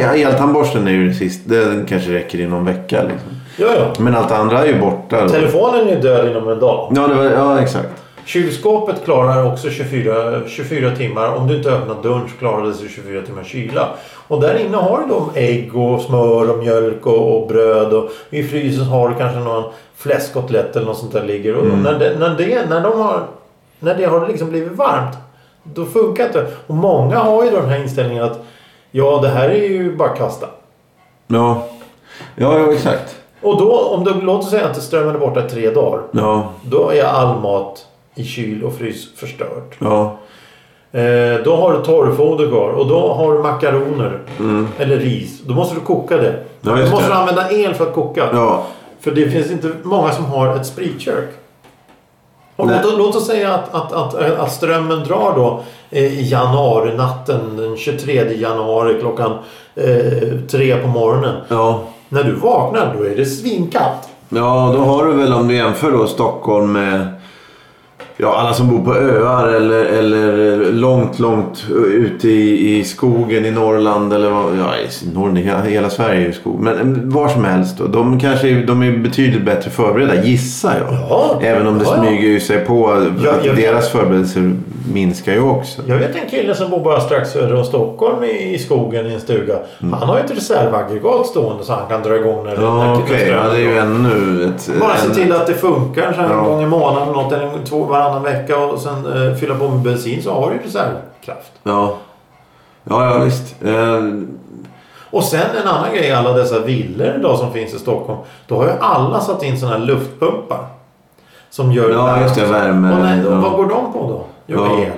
ja, 0.00 0.14
eltandborsten 0.14 0.86
är 0.86 0.92
ju 0.92 1.14
sist. 1.14 1.40
Den 1.44 1.86
kanske 1.88 2.12
räcker 2.12 2.40
i 2.40 2.46
någon 2.46 2.64
vecka. 2.64 3.02
Liksom. 3.02 4.04
Men 4.04 4.14
allt 4.14 4.32
andra 4.32 4.64
är 4.64 4.66
ju 4.66 4.80
borta. 4.80 5.28
Telefonen 5.28 5.88
är 5.88 6.02
död 6.02 6.30
inom 6.30 6.48
en 6.48 6.60
dag. 6.60 6.92
Ja, 6.96 7.06
var, 7.06 7.24
ja, 7.24 7.60
exakt. 7.60 8.05
Kylskåpet 8.26 9.04
klarar 9.04 9.52
också 9.52 9.70
24, 9.70 10.40
24 10.46 10.96
timmar. 10.96 11.34
Om 11.34 11.46
du 11.46 11.56
inte 11.56 11.70
öppnar 11.70 12.02
dörren 12.02 12.28
så 12.28 12.36
klarar 12.36 12.66
det 12.66 12.74
sig 12.74 12.88
24 12.88 13.22
timmar 13.22 13.44
kyla. 13.44 13.88
Och 14.28 14.40
där 14.40 14.58
inne 14.58 14.76
har 14.76 14.98
du 14.98 15.06
då 15.08 15.30
ägg 15.34 15.76
och 15.76 16.00
smör 16.00 16.50
och 16.50 16.58
mjölk 16.58 17.06
och, 17.06 17.36
och 17.36 17.48
bröd. 17.48 17.92
Och 17.92 18.10
I 18.30 18.42
frysen 18.42 18.84
har 18.84 19.08
du 19.08 19.14
kanske 19.14 19.38
någon 19.38 19.64
fläskkotlett 19.96 20.76
eller 20.76 20.86
något 20.86 20.98
sånt 20.98 21.12
där 21.12 21.24
ligger. 21.24 21.56
Och 21.56 21.66
när, 21.66 21.98
det, 21.98 22.18
när, 22.18 22.34
det, 22.34 22.68
när, 22.68 22.80
de 22.80 23.00
har, 23.00 23.22
när 23.78 23.94
det 23.94 24.04
har 24.04 24.28
liksom 24.28 24.50
blivit 24.50 24.72
varmt. 24.72 25.16
Då 25.62 25.84
funkar 25.84 26.24
det 26.24 26.28
inte. 26.28 26.52
Och 26.66 26.74
många 26.74 27.18
har 27.18 27.44
ju 27.44 27.50
den 27.50 27.68
här 27.68 27.82
inställningen 27.82 28.24
att 28.24 28.40
ja 28.90 29.18
det 29.22 29.28
här 29.28 29.48
är 29.48 29.68
ju 29.68 29.96
bara 29.96 30.16
kasta. 30.16 30.46
Ja, 31.26 31.66
ja, 32.36 32.58
ja 32.58 32.72
exakt. 32.72 33.16
Och 33.40 33.60
då 33.60 33.78
om 33.78 34.04
du 34.04 34.20
låt 34.20 34.40
oss 34.40 34.50
säga 34.50 34.66
att 34.66 34.82
strömmen 34.82 35.14
är 35.14 35.18
borta 35.18 35.46
i 35.46 35.48
tre 35.50 35.70
dagar. 35.70 36.00
Ja, 36.10 36.52
Då 36.62 36.90
är 36.90 37.04
all 37.04 37.40
mat 37.40 37.86
i 38.16 38.24
kyl 38.24 38.64
och 38.64 38.74
frys 38.74 39.08
förstört. 39.16 39.76
ja. 39.78 40.18
Eh, 40.92 41.42
då 41.44 41.56
har 41.56 41.72
du 41.72 41.84
torrfoder 41.84 42.48
kvar 42.48 42.68
och 42.68 42.86
då 42.86 43.12
har 43.14 43.32
du 43.32 43.42
makaroner. 43.42 44.20
Eller 44.78 44.96
ris. 44.96 45.40
Då 45.46 45.54
måste 45.54 45.74
du 45.74 45.80
koka 45.80 46.16
det. 46.16 46.28
Mm. 46.28 46.40
Ja, 46.60 46.70
då 46.84 46.90
måste 46.90 47.06
det. 47.06 47.14
du 47.14 47.14
använda 47.14 47.50
el 47.52 47.74
för 47.74 47.86
att 47.86 47.94
koka. 47.94 48.28
ja. 48.32 48.66
För 49.00 49.10
det 49.10 49.30
finns 49.30 49.50
inte 49.50 49.72
många 49.82 50.12
som 50.12 50.24
har 50.24 50.56
ett 50.56 50.66
spritkök. 50.66 51.28
Låt, 52.56 52.98
låt 52.98 53.16
oss 53.16 53.26
säga 53.26 53.54
att, 53.54 53.74
att, 53.74 53.92
att, 53.92 54.14
att 54.14 54.52
strömmen 54.52 55.04
drar 55.04 55.32
då 55.36 55.62
eh, 55.90 56.20
i 56.20 56.28
januari 56.28 56.96
natten 56.96 57.56
den 57.56 57.76
23 57.76 58.32
januari 58.36 59.00
klockan 59.00 59.32
eh, 59.74 60.38
tre 60.50 60.76
på 60.76 60.88
morgonen. 60.88 61.34
ja. 61.48 61.80
När 62.08 62.24
du 62.24 62.32
vaknar 62.32 62.94
då 62.98 63.04
är 63.04 63.16
det 63.16 63.26
svinkallt. 63.26 64.08
Ja, 64.28 64.72
då 64.76 64.82
har 64.82 65.04
du 65.04 65.12
väl 65.12 65.32
om 65.32 65.48
du 65.48 65.54
jämför 65.56 65.90
då 65.90 66.06
Stockholm 66.06 66.72
med 66.72 67.15
ja, 68.16 68.36
alla 68.36 68.52
som 68.54 68.68
bor 68.68 68.84
på 68.92 68.98
öar 68.98 69.48
eller, 69.48 69.84
eller 69.84 70.56
långt, 70.72 71.18
långt 71.18 71.66
ute 71.86 72.28
i, 72.28 72.76
i 72.78 72.84
skogen 72.84 73.44
i 73.44 73.50
Norrland 73.50 74.12
eller 74.12 74.30
vad, 74.30 74.44
ja, 74.44 74.70
i 74.76 75.14
Norrland, 75.14 75.38
hela, 75.38 75.60
hela 75.62 75.90
Sverige 75.90 76.20
är 76.20 76.26
ju 76.26 76.32
skog. 76.32 76.60
Men 76.60 77.10
var 77.10 77.28
som 77.28 77.44
helst 77.44 77.78
då. 77.78 77.86
De 77.86 78.20
kanske 78.20 78.48
är- 78.48 78.66
de 78.66 78.82
är 78.82 78.90
betydligt 78.96 79.42
bättre 79.44 79.70
förberedda, 79.70 80.24
gissar 80.24 80.74
jag. 80.86 80.98
Ja. 81.10 81.38
Även 81.42 81.66
om 81.66 81.78
det 81.78 81.84
Ja, 81.84 81.96
smyger 81.96 82.28
ju 82.28 82.40
sig 82.40 82.58
på 82.58 83.06
Ja, 83.24 83.52
deras 83.56 83.88
förberedelser 83.88 84.52
minskar 84.92 85.32
ju 85.32 85.40
också. 85.42 85.82
Jag 85.86 85.96
vet 85.96 86.14
en 86.16 86.28
kille 86.30 86.54
som 86.54 86.70
bor 86.70 86.80
bara 86.84 87.00
strax 87.00 87.30
söder 87.30 87.56
om 87.58 87.64
Stockholm 87.64 88.24
i, 88.24 88.54
i 88.54 88.58
skogen 88.58 89.06
i 89.06 89.14
en 89.14 89.20
stuga. 89.20 89.54
Han 89.80 89.92
har 90.08 90.16
ju 90.18 90.24
ett 90.24 90.30
reservaggregat 90.36 91.26
stående 91.26 91.64
så 91.64 91.72
han 91.72 91.88
kan 91.88 92.02
dra 92.02 92.16
igång 92.16 92.44
när, 92.44 92.52
Mm. 92.52 92.64
Ja, 92.64 93.00
strömmen 93.06 93.28
Ja, 93.44 93.50
det 93.52 93.56
är 93.56 93.60
ju 93.60 93.78
ännu 93.78 94.44
ett... 94.44 94.70
Bara 94.80 94.96
se 94.96 95.06
en- 95.08 95.14
till 95.14 95.32
att 95.32 95.46
det 95.46 95.54
funkar 95.54 96.12
så 96.12 96.20
en 96.34 96.44
gång 96.44 96.62
i 96.62 96.66
månaden 96.66 97.08
eller 97.08 97.64
två 97.64 97.84
varannan 97.84 98.05
vecka 98.14 98.58
och 98.58 98.80
sen 98.80 99.26
eh, 99.28 99.34
fylla 99.34 99.54
på 99.54 99.68
med 99.68 99.78
bensin 99.80 100.22
så 100.22 100.32
har 100.34 100.50
du 100.50 100.56
ju 100.56 100.62
reservkraft. 100.62 101.52
Ja. 101.62 101.94
Ja, 102.84 103.04
ja 103.14 103.18
visst. 103.24 103.62
Eh, 103.64 104.02
Och 105.10 105.24
sen 105.24 105.46
en 105.62 105.68
annan 105.68 105.94
grej, 105.94 106.12
alla 106.12 106.32
dessa 106.32 106.58
villor 106.60 107.14
idag 107.18 107.38
som 107.38 107.52
finns 107.52 107.74
i 107.74 107.78
Stockholm. 107.78 108.18
Då 108.46 108.56
har 108.56 108.64
ju 108.64 108.72
alla 108.80 109.20
satt 109.20 109.42
in 109.42 109.58
sådana 109.60 109.78
här 109.78 109.84
luftpumpar. 109.84 110.66
Som 111.50 111.72
gör 111.72 111.90
Ja, 111.90 112.20
just 112.20 112.34
det, 112.34 112.44
värme, 112.46 112.92
Och 112.94 112.98
nej, 113.00 113.20
ja. 113.24 113.30
Vad 113.40 113.52
går 113.52 113.66
de 113.68 113.92
på 113.92 113.98
då? 114.10 114.24
Jo, 114.46 114.58
Ja. 114.64 114.82
el. 114.82 114.92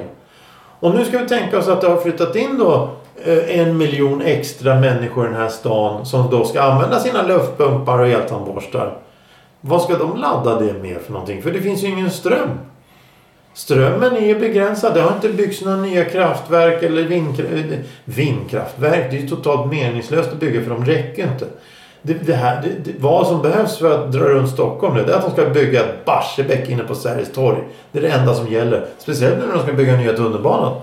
Och 0.81 0.95
nu 0.95 1.05
ska 1.05 1.19
vi 1.19 1.29
tänka 1.29 1.59
oss 1.59 1.69
att 1.69 1.81
det 1.81 1.88
har 1.88 1.97
flyttat 1.97 2.37
in 2.37 2.59
då 2.59 2.88
eh, 3.25 3.59
en 3.61 3.77
miljon 3.77 4.23
extra 4.23 4.75
människor 4.75 5.25
i 5.27 5.29
den 5.29 5.41
här 5.41 5.49
stan 5.49 6.07
som 6.07 6.31
då 6.31 6.45
ska 6.45 6.62
använda 6.62 7.00
sina 7.00 7.23
luftpumpar 7.23 7.99
och 7.99 8.09
eltandborstar. 8.09 8.93
Vad 9.61 9.83
ska 9.83 9.97
de 9.99 10.17
ladda 10.17 10.61
det 10.61 10.73
med 10.83 10.97
för 11.00 11.12
någonting? 11.12 11.43
För 11.43 11.50
det 11.50 11.61
finns 11.61 11.83
ju 11.83 11.88
ingen 11.88 12.11
ström. 12.11 12.49
Strömmen 13.59 14.17
är 14.17 14.27
ju 14.27 14.38
begränsad. 14.38 14.95
Det 14.95 15.00
har 15.00 15.15
inte 15.15 15.29
byggts 15.29 15.61
några 15.61 15.77
nya 15.77 16.05
kraftverk 16.05 16.83
eller 16.83 17.03
vindkra- 17.03 17.73
eh, 17.73 17.79
vindkraftverk. 18.05 19.11
Det 19.11 19.17
är 19.17 19.21
ju 19.21 19.29
totalt 19.29 19.73
meningslöst 19.73 20.33
att 20.33 20.41
bygga 20.41 20.62
för 20.62 20.71
de 20.71 20.85
räcker 20.85 21.23
inte. 21.33 21.47
Det, 22.03 22.15
det 22.15 22.35
här, 22.35 22.62
det, 22.62 22.69
det, 22.85 22.99
vad 22.99 23.27
som 23.27 23.43
behövs 23.43 23.79
för 23.79 23.95
att 23.95 24.12
dra 24.12 24.21
runt 24.21 24.50
Stockholm 24.50 24.97
nu 24.97 25.05
det 25.05 25.12
är 25.12 25.17
att 25.17 25.23
de 25.23 25.31
ska 25.31 25.50
bygga 25.50 25.81
ett 25.81 26.05
Barsebäck 26.05 26.69
inne 26.69 26.83
på 26.83 26.95
Sergels 26.95 27.33
torg. 27.33 27.59
Det 27.93 27.99
är 27.99 28.03
det 28.03 28.09
enda 28.09 28.35
som 28.35 28.49
gäller. 28.49 28.87
Speciellt 28.99 29.38
nu 29.38 29.47
när 29.47 29.55
de 29.55 29.62
ska 29.62 29.73
bygga 29.73 29.97
nya 29.97 30.12
tunnelbanan. 30.12 30.81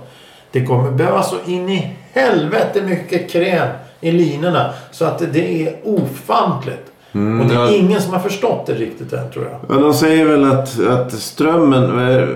Det 0.52 0.66
kommer 0.66 0.92
behövas 0.92 1.30
så 1.30 1.52
in 1.52 1.70
i 1.70 1.96
helvete 2.14 2.82
mycket 2.82 3.32
kräm 3.32 3.68
i 4.02 4.12
linorna. 4.12 4.74
Så 4.92 5.06
att 5.06 5.34
det 5.34 5.68
är 5.68 5.76
ofantligt 5.84 6.92
och 7.42 7.48
det 7.48 7.56
är 7.56 7.80
ingen 7.80 8.02
som 8.02 8.14
har 8.14 8.20
förstått 8.20 8.66
det 8.66 8.74
riktigt 8.74 9.14
än 9.14 9.32
tror 9.32 9.46
jag. 9.46 9.78
Ja, 9.78 9.82
de 9.82 9.94
säger 9.94 10.26
väl 10.26 10.44
att, 10.44 10.80
att 10.88 11.12
strömmen... 11.14 12.00
eh, 12.16 12.28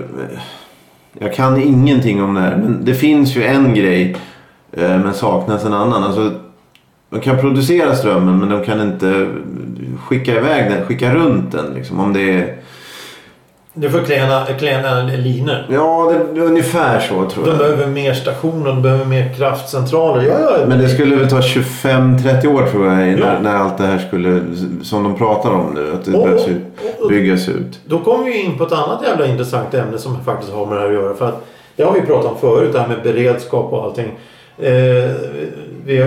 Jag 1.18 1.34
kan 1.34 1.62
ingenting 1.62 2.22
om 2.22 2.34
det 2.34 2.40
här. 2.40 2.56
Men 2.56 2.84
det 2.84 2.94
finns 2.94 3.36
ju 3.36 3.44
en 3.44 3.74
grej. 3.74 4.16
eh, 4.72 4.88
Men 4.98 5.14
saknas 5.14 5.64
en 5.64 5.72
annan. 5.74 6.02
Alltså, 6.04 6.32
de 7.10 7.20
kan 7.20 7.38
producera 7.38 7.94
strömmen 7.94 8.38
men 8.38 8.48
de 8.48 8.64
kan 8.64 8.80
inte 8.80 9.26
skicka 10.04 10.36
iväg 10.36 10.70
den. 10.70 10.84
Skicka 10.86 11.14
runt 11.14 11.52
den. 11.52 11.74
Liksom, 11.74 12.00
om 12.00 12.12
det 12.12 12.20
är... 12.32 12.56
Du 13.74 13.90
får 13.90 13.98
klena, 14.00 14.44
klena 14.58 15.02
linor. 15.02 15.66
Ja, 15.70 16.12
det 16.34 16.40
är 16.40 16.44
ungefär 16.44 17.00
så 17.00 17.30
tror 17.30 17.44
De 17.44 17.50
jag. 17.50 17.58
behöver 17.58 17.86
mer 17.86 18.12
stationer, 18.14 18.66
de 18.66 18.82
behöver 18.82 19.04
mer 19.04 19.32
kraftcentraler. 19.36 20.22
Ja, 20.24 20.38
ja, 20.40 20.66
Men 20.66 20.78
det 20.78 20.88
skulle 20.88 21.16
väl 21.16 21.28
ta 21.30 21.40
25-30 21.40 22.46
år 22.46 22.66
tror 22.66 22.86
jag. 22.86 22.96
När, 22.96 23.18
Ja. 23.18 23.38
när 23.42 23.54
allt 23.56 23.78
det 23.78 23.86
här 23.86 23.98
skulle... 23.98 24.40
Som 24.82 25.02
de 25.04 25.14
pratar 25.18 25.50
om 25.50 25.74
nu. 25.74 25.92
Att 25.94 26.04
det 26.04 26.14
Och- 26.18 26.24
behövs 26.24 26.48
ut, 26.48 26.62
byggas 27.08 27.48
ut. 27.48 27.80
Då 27.86 27.98
kommer 27.98 28.24
vi 28.24 28.42
in 28.42 28.58
på 28.58 28.64
ett 28.64 28.72
annat 28.72 29.02
jävla 29.02 29.26
intressant 29.26 29.74
ämne 29.74 29.98
som 29.98 30.24
faktiskt 30.24 30.52
har 30.52 30.66
med 30.66 30.76
det 30.76 30.80
här 30.80 30.88
att 30.88 30.94
göra. 30.94 31.14
För 31.14 31.28
att 31.28 31.46
det 31.76 31.82
har 31.82 31.92
vi 31.92 32.00
pratat 32.00 32.30
om 32.32 32.38
förut, 32.38 32.72
det 32.72 32.80
här 32.80 32.88
med 32.88 33.02
beredskap 33.02 33.72
och 33.72 33.84
allting. 33.84 34.08
Eh, 34.58 34.72
vi, 35.84 36.02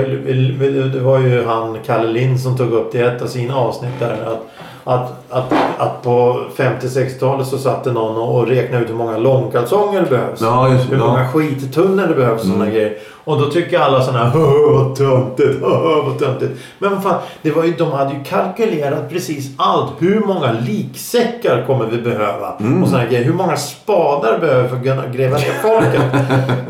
vi, 0.59 0.69
det 0.93 0.99
var 0.99 1.19
ju 1.19 1.43
han 1.45 1.77
Kalle 1.85 2.07
Lind 2.11 2.39
som 2.39 2.57
tog 2.57 2.71
upp 2.71 2.91
det 2.91 2.97
i 2.97 3.01
ett 3.01 3.21
av 3.21 3.27
sina 3.27 3.55
avsnitt 3.57 3.99
där. 3.99 4.11
Att, 4.25 4.47
att, 4.83 5.11
att, 5.29 5.53
att 5.77 6.01
på 6.03 6.39
50-60-talet 6.57 7.47
så 7.47 7.57
satt 7.57 7.83
det 7.83 7.91
någon 7.91 8.17
och 8.17 8.47
räknade 8.47 8.83
ut 8.83 8.89
hur 8.89 8.95
många 8.95 9.17
långkalsonger 9.17 10.01
det 10.01 10.09
behövs. 10.09 10.41
Ja, 10.41 10.69
just 10.73 10.91
hur 10.91 10.97
Ja. 10.97 11.07
många 11.07 11.27
skittunnor 11.27 12.07
det 12.07 12.13
behövs 12.15 12.43
Mm. 12.45 12.71
grejer. 12.71 12.97
Och 13.25 13.39
då 13.39 13.45
tycker 13.49 13.79
alla 13.79 14.01
sådana 14.03 14.23
här 14.25 14.31
"Åh, 14.37 14.83
vad 14.85 14.95
töntigt, 14.95 15.61
vad 16.05 16.19
töntigt. 16.19 16.61
Men 16.79 16.89
vad 16.93 17.03
fan, 17.03 17.19
det 17.41 17.51
var 17.51 17.63
ju, 17.63 17.71
de 17.73 17.91
hade 17.91 18.13
ju 18.13 18.23
kalkylerat 18.23 19.09
precis 19.09 19.49
allt. 19.57 19.91
Hur 19.99 20.19
många 20.19 20.51
liksäckar 20.51 21.63
kommer 21.67 21.85
vi 21.85 22.01
behöva? 22.01 22.53
Mm. 22.59 22.83
Och 22.83 22.89
sådana 22.89 23.05
grejer. 23.07 23.23
Hur 23.25 23.33
många 23.33 23.57
spadar 23.57 24.39
behöver 24.39 24.63
vi 24.63 24.69
för 24.69 24.75
att 24.75 24.83
kunna 24.83 25.07
gräva 25.07 25.37
ner 25.37 25.53
folket? 25.61 26.01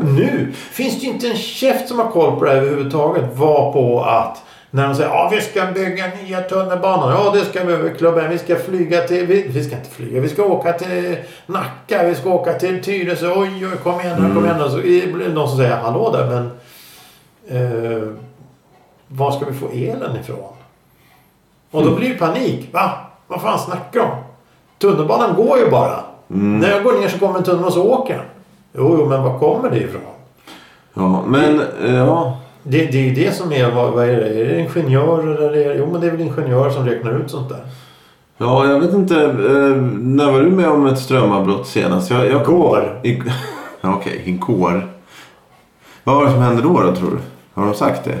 nu 0.00 0.52
finns 0.72 1.00
det 1.00 1.06
ju 1.06 1.12
inte 1.12 1.26
en 1.28 1.36
käft 1.36 1.88
som 1.88 1.98
har 1.98 2.08
koll 2.10 2.38
på 2.38 2.44
det 2.44 2.50
här 2.50 2.56
överhuvudtaget. 2.56 3.24
Var 3.36 3.72
på 3.72 4.00
att 4.02 4.42
när 4.74 4.88
de 4.88 4.94
säger 4.94 5.10
ja 5.10 5.28
vi 5.32 5.40
ska 5.40 5.66
bygga 5.66 6.04
nya 6.22 6.40
tunnelbanor. 6.40 7.12
Ja 7.12 7.30
det 7.34 7.44
ska 7.44 7.64
vi 7.64 7.94
klubben. 7.98 8.30
Vi 8.30 8.38
ska 8.38 8.56
flyga 8.56 9.00
till... 9.00 9.26
Vi, 9.26 9.48
vi 9.48 9.64
ska 9.64 9.76
inte 9.76 9.90
flyga. 9.90 10.20
Vi 10.20 10.28
ska 10.28 10.44
åka 10.44 10.72
till 10.72 11.16
Nacka. 11.46 12.02
Vi 12.02 12.14
ska 12.14 12.30
åka 12.30 12.52
till 12.52 12.82
Tyresö. 12.82 13.32
Oj 13.36 13.66
oj 13.66 13.76
kom 13.82 14.00
igen 14.00 14.16
nu, 14.22 14.34
kom 14.34 14.44
igen 14.44 14.56
nu. 14.58 14.68
Så 14.70 14.78
är 14.78 15.18
det 15.18 15.34
någon 15.34 15.48
som 15.48 15.56
säger 15.58 15.76
hallå 15.76 16.10
där 16.12 16.26
men... 16.26 16.50
Eh, 17.48 18.08
var 19.08 19.30
ska 19.30 19.44
vi 19.44 19.52
få 19.52 19.66
elen 19.72 20.16
ifrån? 20.20 20.52
Och 21.70 21.84
då 21.84 21.94
blir 21.94 22.08
det 22.08 22.18
panik. 22.18 22.68
Va? 22.72 22.90
Vad 23.26 23.42
fan 23.42 23.58
snackar 23.58 24.00
de? 24.00 24.08
Tunnelbanan 24.78 25.34
går 25.34 25.58
ju 25.58 25.70
bara. 25.70 26.00
När 26.26 26.70
jag 26.70 26.82
går 26.82 26.92
ner 26.92 27.08
så 27.08 27.18
kommer 27.18 27.38
en 27.38 27.44
tunnelbana 27.44 27.66
och 27.66 27.72
så 27.72 27.84
åker 27.84 28.14
den. 28.14 28.26
Jo, 28.72 28.96
jo, 28.98 29.06
men 29.06 29.22
var 29.22 29.38
kommer 29.38 29.70
det 29.70 29.78
ifrån? 29.78 30.02
Ja, 30.94 31.22
men 31.26 31.60
eh, 31.60 31.94
ja. 31.94 32.38
Det, 32.66 32.78
det 32.86 32.98
är 32.98 33.02
ju 33.02 33.14
det 33.14 33.32
som 33.34 33.52
är, 33.52 33.70
vad, 33.70 33.92
vad 33.92 34.04
är 34.08 34.16
det? 34.16 34.28
Är 34.40 34.44
det 34.44 34.60
ingenjörer 34.60 35.36
eller 35.36 35.56
är 35.60 35.68
det, 35.68 35.74
Jo 35.78 35.88
men 35.92 36.00
det 36.00 36.06
är 36.06 36.10
väl 36.10 36.20
ingenjörer 36.20 36.70
som 36.70 36.86
räknar 36.86 37.12
ut 37.18 37.30
sånt 37.30 37.48
där. 37.48 37.60
Ja, 38.38 38.66
jag 38.66 38.80
vet 38.80 38.92
inte. 38.92 39.22
Eh, 39.24 39.76
när 40.00 40.32
var 40.32 40.40
du 40.40 40.50
med 40.50 40.68
om 40.68 40.86
ett 40.86 40.98
strömavbrott 40.98 41.66
senast? 41.66 42.10
Jag, 42.10 42.26
jag 42.30 42.42
Igår. 42.42 43.00
I, 43.02 43.22
ja, 43.80 43.94
Okej, 43.94 44.22
igår. 44.24 44.88
Vad 46.04 46.16
var 46.16 46.24
det 46.24 46.30
som 46.32 46.40
hände 46.42 46.62
då, 46.62 46.68
då 46.80 46.94
tror 46.94 47.10
du? 47.10 47.16
Har 47.54 47.64
de 47.66 47.74
sagt 47.74 48.04
det? 48.04 48.18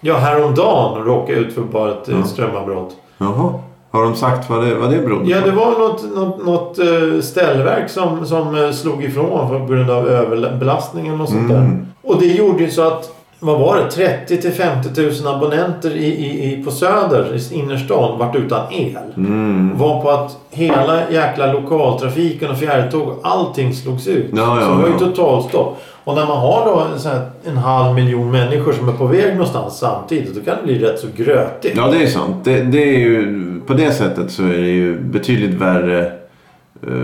Ja, 0.00 0.16
häromdagen 0.16 1.04
råkade 1.04 1.32
jag 1.38 1.40
ut 1.48 1.54
för 1.54 1.62
bara 1.62 1.90
ett 1.90 2.02
Ja. 2.08 2.14
ja. 2.18 2.24
strömavbrott. 2.24 2.96
Jaha. 3.18 3.54
Har 3.90 4.02
de 4.02 4.14
sagt 4.14 4.50
vad 4.50 4.64
det, 4.64 4.74
vad 4.74 4.90
det 4.90 4.98
berodde 4.98 5.30
Ja, 5.30 5.40
på? 5.40 5.46
det 5.46 5.52
var 5.52 5.78
något, 5.78 6.14
något, 6.16 6.44
något 6.46 6.78
eh, 6.78 7.20
ställverk 7.22 7.90
som, 7.90 8.26
som 8.26 8.54
eh, 8.64 8.70
slog 8.70 9.04
ifrån 9.04 9.48
på 9.66 9.72
grund 9.72 9.90
av 9.90 10.08
överbelastningen 10.08 11.20
och 11.20 11.28
sånt 11.28 11.50
Mm. 11.50 11.52
där. 11.70 11.86
Och 12.02 12.20
det 12.20 12.26
gjorde 12.26 12.62
ju 12.64 12.70
så 12.70 12.82
att, 12.82 13.10
vad 13.44 13.58
var 13.58 13.76
det, 13.76 13.90
30 13.90 14.36
till 14.36 14.52
50 14.52 15.02
000 15.22 15.36
abonnenter 15.36 15.90
i, 15.90 16.06
i, 16.06 16.52
i, 16.52 16.64
på 16.64 16.70
Söder, 16.70 17.36
i 17.36 17.54
innerstan, 17.54 18.18
vart 18.18 18.36
utan 18.36 18.72
el. 18.72 18.96
Mm. 19.16 19.78
Var 19.78 20.02
på 20.02 20.10
att 20.10 20.36
hela 20.50 21.10
jäkla 21.10 21.52
lokaltrafiken 21.52 22.50
och 22.50 22.58
fjärrtåg, 22.58 23.14
allting 23.22 23.74
slogs 23.74 24.06
ut. 24.06 24.30
Ja, 24.36 24.60
ja, 24.60 24.66
så 24.66 24.70
det 24.70 24.82
var 24.82 24.88
ju 24.88 24.92
ja. 24.92 24.98
totalstopp. 24.98 25.82
Och 26.04 26.14
när 26.14 26.26
man 26.26 26.38
har 26.38 26.64
då 26.64 26.80
en, 26.80 27.12
här, 27.12 27.30
en 27.44 27.56
halv 27.56 27.94
miljon 27.94 28.30
människor 28.30 28.72
som 28.72 28.88
är 28.88 28.92
på 28.92 29.06
väg 29.06 29.32
någonstans 29.32 29.78
samtidigt, 29.78 30.34
då 30.34 30.40
kan 30.40 30.56
det 30.56 30.62
bli 30.62 30.78
rätt 30.78 30.98
så 30.98 31.06
grötigt. 31.16 31.76
Ja, 31.76 31.90
det 31.90 32.02
är 32.02 32.06
sant. 32.06 32.36
Det, 32.44 32.62
det 32.62 32.94
är 32.94 32.98
ju, 32.98 33.60
på 33.66 33.72
det 33.72 33.92
sättet 33.92 34.30
så 34.30 34.42
är 34.42 34.60
det 34.60 34.70
ju 34.70 35.00
betydligt 35.00 35.54
värre 35.54 36.12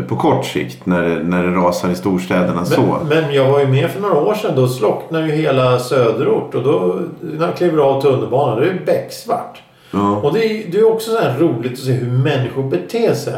på 0.08 0.16
kort 0.16 0.44
sikt 0.44 0.86
när 0.86 1.02
det, 1.02 1.22
när 1.22 1.46
det 1.46 1.50
rasar 1.50 1.90
i 1.90 1.94
storstäderna 1.94 2.64
så. 2.64 2.80
Men, 2.80 3.08
men 3.08 3.34
jag 3.34 3.50
var 3.50 3.60
ju 3.60 3.66
med 3.66 3.90
för 3.90 4.00
några 4.00 4.18
år 4.20 4.34
sedan. 4.34 4.52
Då 4.56 4.68
slocknade 4.68 5.26
ju 5.26 5.32
hela 5.32 5.78
söderort. 5.78 6.54
Och 6.54 6.62
då, 6.62 6.98
när 7.20 7.46
jag 7.46 7.56
kliver 7.56 7.78
av 7.78 8.02
tunnelbanan, 8.02 8.56
då 8.56 8.62
är 8.62 8.66
det 8.66 8.86
becksvart. 8.86 9.62
Ja. 9.90 10.16
Och 10.16 10.34
det 10.34 10.44
är, 10.44 10.70
det 10.72 10.78
är 10.78 10.92
också 10.92 11.10
så 11.10 11.18
roligt 11.38 11.72
att 11.72 11.78
se 11.78 11.92
hur 11.92 12.10
människor 12.10 12.62
beter 12.62 13.14
sig. 13.14 13.34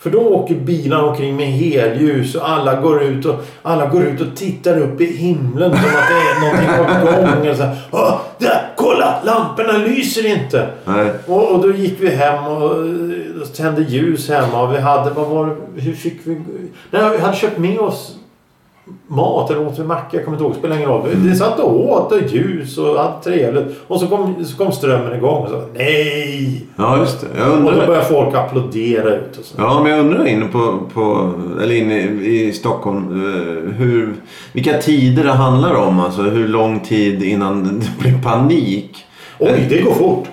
För 0.00 0.10
då 0.10 0.18
åker 0.18 0.54
bilarna 0.54 1.04
omkring 1.04 1.36
med 1.36 1.46
helljus 1.46 2.34
och 2.34 2.50
alla 2.50 2.80
går 2.80 3.02
ut 3.02 3.26
och, 3.26 3.34
alla 3.62 3.86
går 3.86 4.02
ut 4.02 4.20
och 4.20 4.36
tittar 4.36 4.78
upp 4.80 5.00
i 5.00 5.16
himlen 5.16 5.70
som 5.70 5.78
att 5.78 6.08
det 6.08 6.14
är 6.14 6.40
någonting 6.40 6.68
på 6.76 7.12
gång. 7.12 7.46
Eller 7.46 7.54
så 7.54 7.62
här, 7.62 7.76
där, 8.38 8.72
kolla! 8.76 9.22
Lamporna 9.24 9.72
lyser 9.72 10.26
inte! 10.26 10.68
Och, 11.26 11.50
och 11.52 11.62
då 11.62 11.72
gick 11.72 12.00
vi 12.00 12.10
hem 12.10 12.46
och 12.46 12.76
eh, 12.76 13.27
tände 13.44 13.82
ljus 13.82 14.28
hemma. 14.28 14.62
Och 14.62 14.74
vi 14.74 14.78
hade, 14.78 15.10
vad 15.10 15.28
var 15.28 15.46
det, 15.46 15.80
hur 15.80 15.92
fick 15.92 16.20
vi... 16.24 16.40
Nej, 16.90 17.10
vi 17.16 17.18
hade 17.18 17.36
köpt 17.36 17.58
med 17.58 17.78
oss 17.78 18.14
mat 19.06 19.50
eller 19.50 19.66
åt 19.66 19.78
vi 19.78 19.84
macka. 19.84 20.16
Jag 20.16 20.24
kommer 20.24 20.36
inte 20.36 20.44
ihåg, 20.44 20.56
spelar 20.56 20.76
ingen 20.76 20.88
roll. 20.88 21.08
Vi 21.14 21.36
satt 21.36 21.60
och 21.60 21.90
åt 21.90 22.12
och 22.12 22.18
ljus 22.28 22.78
och 22.78 22.98
hade 22.98 23.22
trevligt. 23.24 23.64
Och 23.86 24.00
så 24.00 24.06
kom, 24.06 24.44
så 24.44 24.56
kom 24.56 24.72
strömmen 24.72 25.14
igång 25.14 25.42
och 25.42 25.48
så 25.48 25.62
nej! 25.74 26.66
Ja, 26.76 26.98
just 26.98 27.20
det. 27.20 27.26
Jag 27.38 27.50
Och 27.50 27.62
då 27.62 27.68
undrar, 27.70 27.86
började 27.86 28.04
folk 28.04 28.34
applådera 28.34 29.14
ut 29.14 29.38
och 29.38 29.44
så. 29.44 29.54
ja, 29.58 29.80
men 29.82 29.92
jag 29.92 30.00
undrar 30.00 30.26
inne 30.26 30.46
på, 30.46 30.78
på 30.94 31.32
eller 31.62 31.74
inne 31.74 32.00
i 32.08 32.52
Stockholm 32.52 32.96
eh, 32.96 33.72
hur, 33.72 34.14
vilka 34.52 34.78
tider 34.78 35.24
det 35.24 35.32
handlar 35.32 35.74
om. 35.74 36.00
Alltså 36.00 36.22
hur 36.22 36.48
lång 36.48 36.80
tid 36.80 37.22
innan 37.22 37.64
det 37.80 38.02
blir 38.02 38.22
panik. 38.22 39.04
Oj, 39.38 39.66
det 39.68 39.82
går 39.82 39.94
fort! 39.94 40.28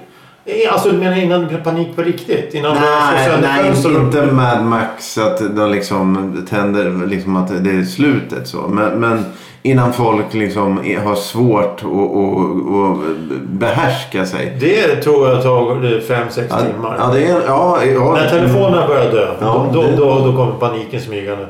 Eh, 0.46 0.74
Alltså 0.74 0.90
du 0.90 0.98
menar 0.98 1.18
innan 1.18 1.42
det 1.42 1.48
blir 1.48 1.58
panik 1.58 1.96
på 1.96 2.02
riktigt? 2.02 2.54
Innan 2.54 2.76
Nej, 2.76 3.30
nej 3.42 3.74
inte 3.86 4.26
Mad 4.26 4.64
Max 4.66 5.18
att 5.18 5.56
de 5.56 5.72
liksom 5.72 6.38
tänder 6.50 7.08
liksom 7.08 7.36
att 7.36 7.64
det 7.64 7.70
är 7.72 7.84
slutet 7.84 8.48
så. 8.48 8.58
Men, 8.68 9.00
men 9.00 9.26
innan 9.62 9.94
folk 9.94 10.34
liksom 10.34 10.78
har 11.06 11.16
svårt 11.16 11.82
att, 11.84 13.00
behärska 13.44 14.26
sig. 14.26 14.58
Det 14.60 14.96
tror 14.96 15.28
jag 15.30 15.44
tar 15.44 15.76
5-6 15.76 16.44
Ja, 16.50 16.58
timmar. 16.60 16.96
ja, 17.00 17.18
är, 17.18 17.42
ja, 17.48 17.80
ja, 17.94 18.14
När 18.14 18.30
telefonerna 18.30 18.88
börjar 18.88 19.12
dö, 19.12 19.28
då, 19.40 19.68
då, 19.74 19.82
då, 19.98 20.20
då 20.26 20.36
kommer 20.38 20.54
paniken 20.60 21.02
smygande. 21.02 21.48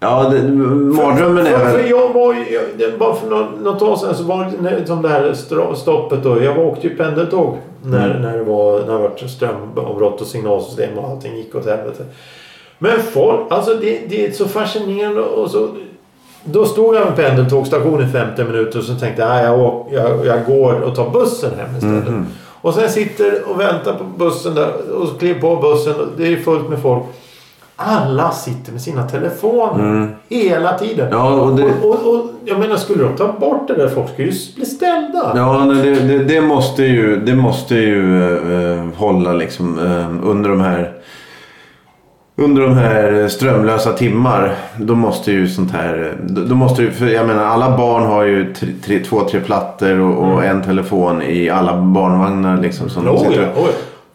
Ja, 0.00 0.28
det, 0.28 0.42
mardrömmen 0.52 1.46
är 1.46 1.58
för, 1.58 1.70
för 1.70 1.78
väl... 1.78 1.90
jag 1.90 2.12
var 2.12 2.34
ju, 2.34 2.96
bara 2.98 3.14
för 3.14 3.30
något, 3.30 3.60
något 3.60 3.82
år 3.82 3.96
sedan 3.96 4.14
så 4.14 4.22
var 4.22 4.52
det 4.78 4.86
som 4.86 5.02
det 5.02 5.08
här 5.08 5.34
stoppet 5.74 6.22
då. 6.22 6.42
Jag 6.42 6.58
åkte 6.58 6.86
ju 6.88 6.96
pendeltåg 6.96 7.58
när, 7.84 8.10
Mm. 8.10 8.22
när 8.22 8.36
det 8.38 8.44
var 8.44 8.80
när 8.80 8.92
det 8.92 8.98
var 8.98 9.26
strömavbrott 9.28 10.20
och 10.20 10.26
signalsystem 10.26 10.98
och 10.98 11.08
allting 11.10 11.36
gick 11.36 11.54
åt 11.54 11.66
helvete. 11.66 12.04
Men 12.78 13.02
folk, 13.02 13.40
alltså 13.50 13.74
det, 13.74 14.00
det 14.08 14.26
är 14.26 14.30
så 14.32 14.48
fascinerande 14.48 15.20
och 15.20 15.50
så... 15.50 15.68
Då 16.44 16.64
stod 16.66 16.94
jag 16.96 17.04
vid 17.04 17.16
pendeltågstation 17.16 18.02
i 18.02 18.06
50 18.06 18.44
minuter 18.44 18.78
och 18.78 18.84
så 18.84 18.94
tänkte 18.94 19.22
jag, 19.22 19.28
"Nej, 19.28 19.44
jag, 19.44 19.60
åk- 19.60 19.88
jag, 19.92 20.26
jag 20.26 20.44
går 20.46 20.80
och 20.80 20.94
tar 20.94 21.10
bussen 21.10 21.50
hem 21.58 21.76
istället. 21.76 22.08
Mhm. 22.08 22.26
Och 22.62 22.74
sen 22.74 22.90
sitter 22.90 23.42
och 23.50 23.60
väntar 23.60 23.94
på 23.94 24.04
bussen 24.04 24.54
där 24.54 24.72
och 24.96 25.18
kliver 25.18 25.40
på 25.40 25.56
bussen 25.56 25.94
och 26.00 26.06
det 26.16 26.32
är 26.32 26.36
fullt 26.36 26.68
med 26.68 26.78
folk. 26.82 27.02
Alla 27.78 28.30
sitter 28.30 28.72
med 28.72 28.80
sina 28.80 29.02
telefoner 29.08 30.16
hela 30.28 30.78
tiden. 30.78 31.06
Mm. 31.06 31.18
Ja, 31.18 31.30
och 31.40 31.56
det- 31.56 31.64
och, 31.82 31.90
och, 31.94 32.14
och 32.14 32.26
jag 32.44 32.58
menar, 32.60 32.76
skulle 32.76 33.02
de 33.04 33.16
ta 33.16 33.32
bort 33.40 33.68
det 33.68 33.74
där? 33.74 33.88
Folk 33.88 34.08
skulle 34.12 34.28
ju 34.28 34.34
bli 34.56 34.66
ställda. 34.66 35.32
Ja, 35.36 35.64
nej, 35.64 35.82
det, 35.82 35.94
det, 36.00 36.24
det 36.24 36.40
måste 36.40 36.82
ju, 36.82 37.16
det 37.20 37.34
måste 37.34 37.74
ju 37.74 38.22
eh, 38.78 38.84
hålla 38.96 39.32
liksom 39.32 39.78
eh, 39.78 40.28
under 40.30 40.50
de 40.50 40.60
här 40.60 40.92
under 42.38 42.62
de 42.62 42.74
här 42.74 43.28
strömlösa 43.28 43.92
timmar. 43.92 44.54
Då 44.78 44.94
måste 44.94 45.32
ju 45.32 45.48
sånt 45.48 45.72
här. 45.72 46.14
Då 46.28 46.54
måste 46.54 46.82
ju, 46.82 46.90
för 46.90 47.06
jag 47.06 47.26
menar 47.26 47.44
alla 47.44 47.76
barn 47.76 48.02
har 48.06 48.24
ju 48.24 48.54
tre, 48.54 48.68
tre, 48.84 48.98
två, 48.98 49.20
tre 49.20 49.40
plattor 49.40 50.00
och, 50.00 50.32
och 50.32 50.44
en 50.44 50.62
telefon 50.62 51.22
i 51.22 51.48
alla 51.50 51.76
barnvagnar 51.82 52.60
liksom. 52.62 52.88
Som 52.88 53.08
Oh, 53.08 53.24
ja, 53.24 53.30
oh, 53.30 53.36
ja. 53.56 53.62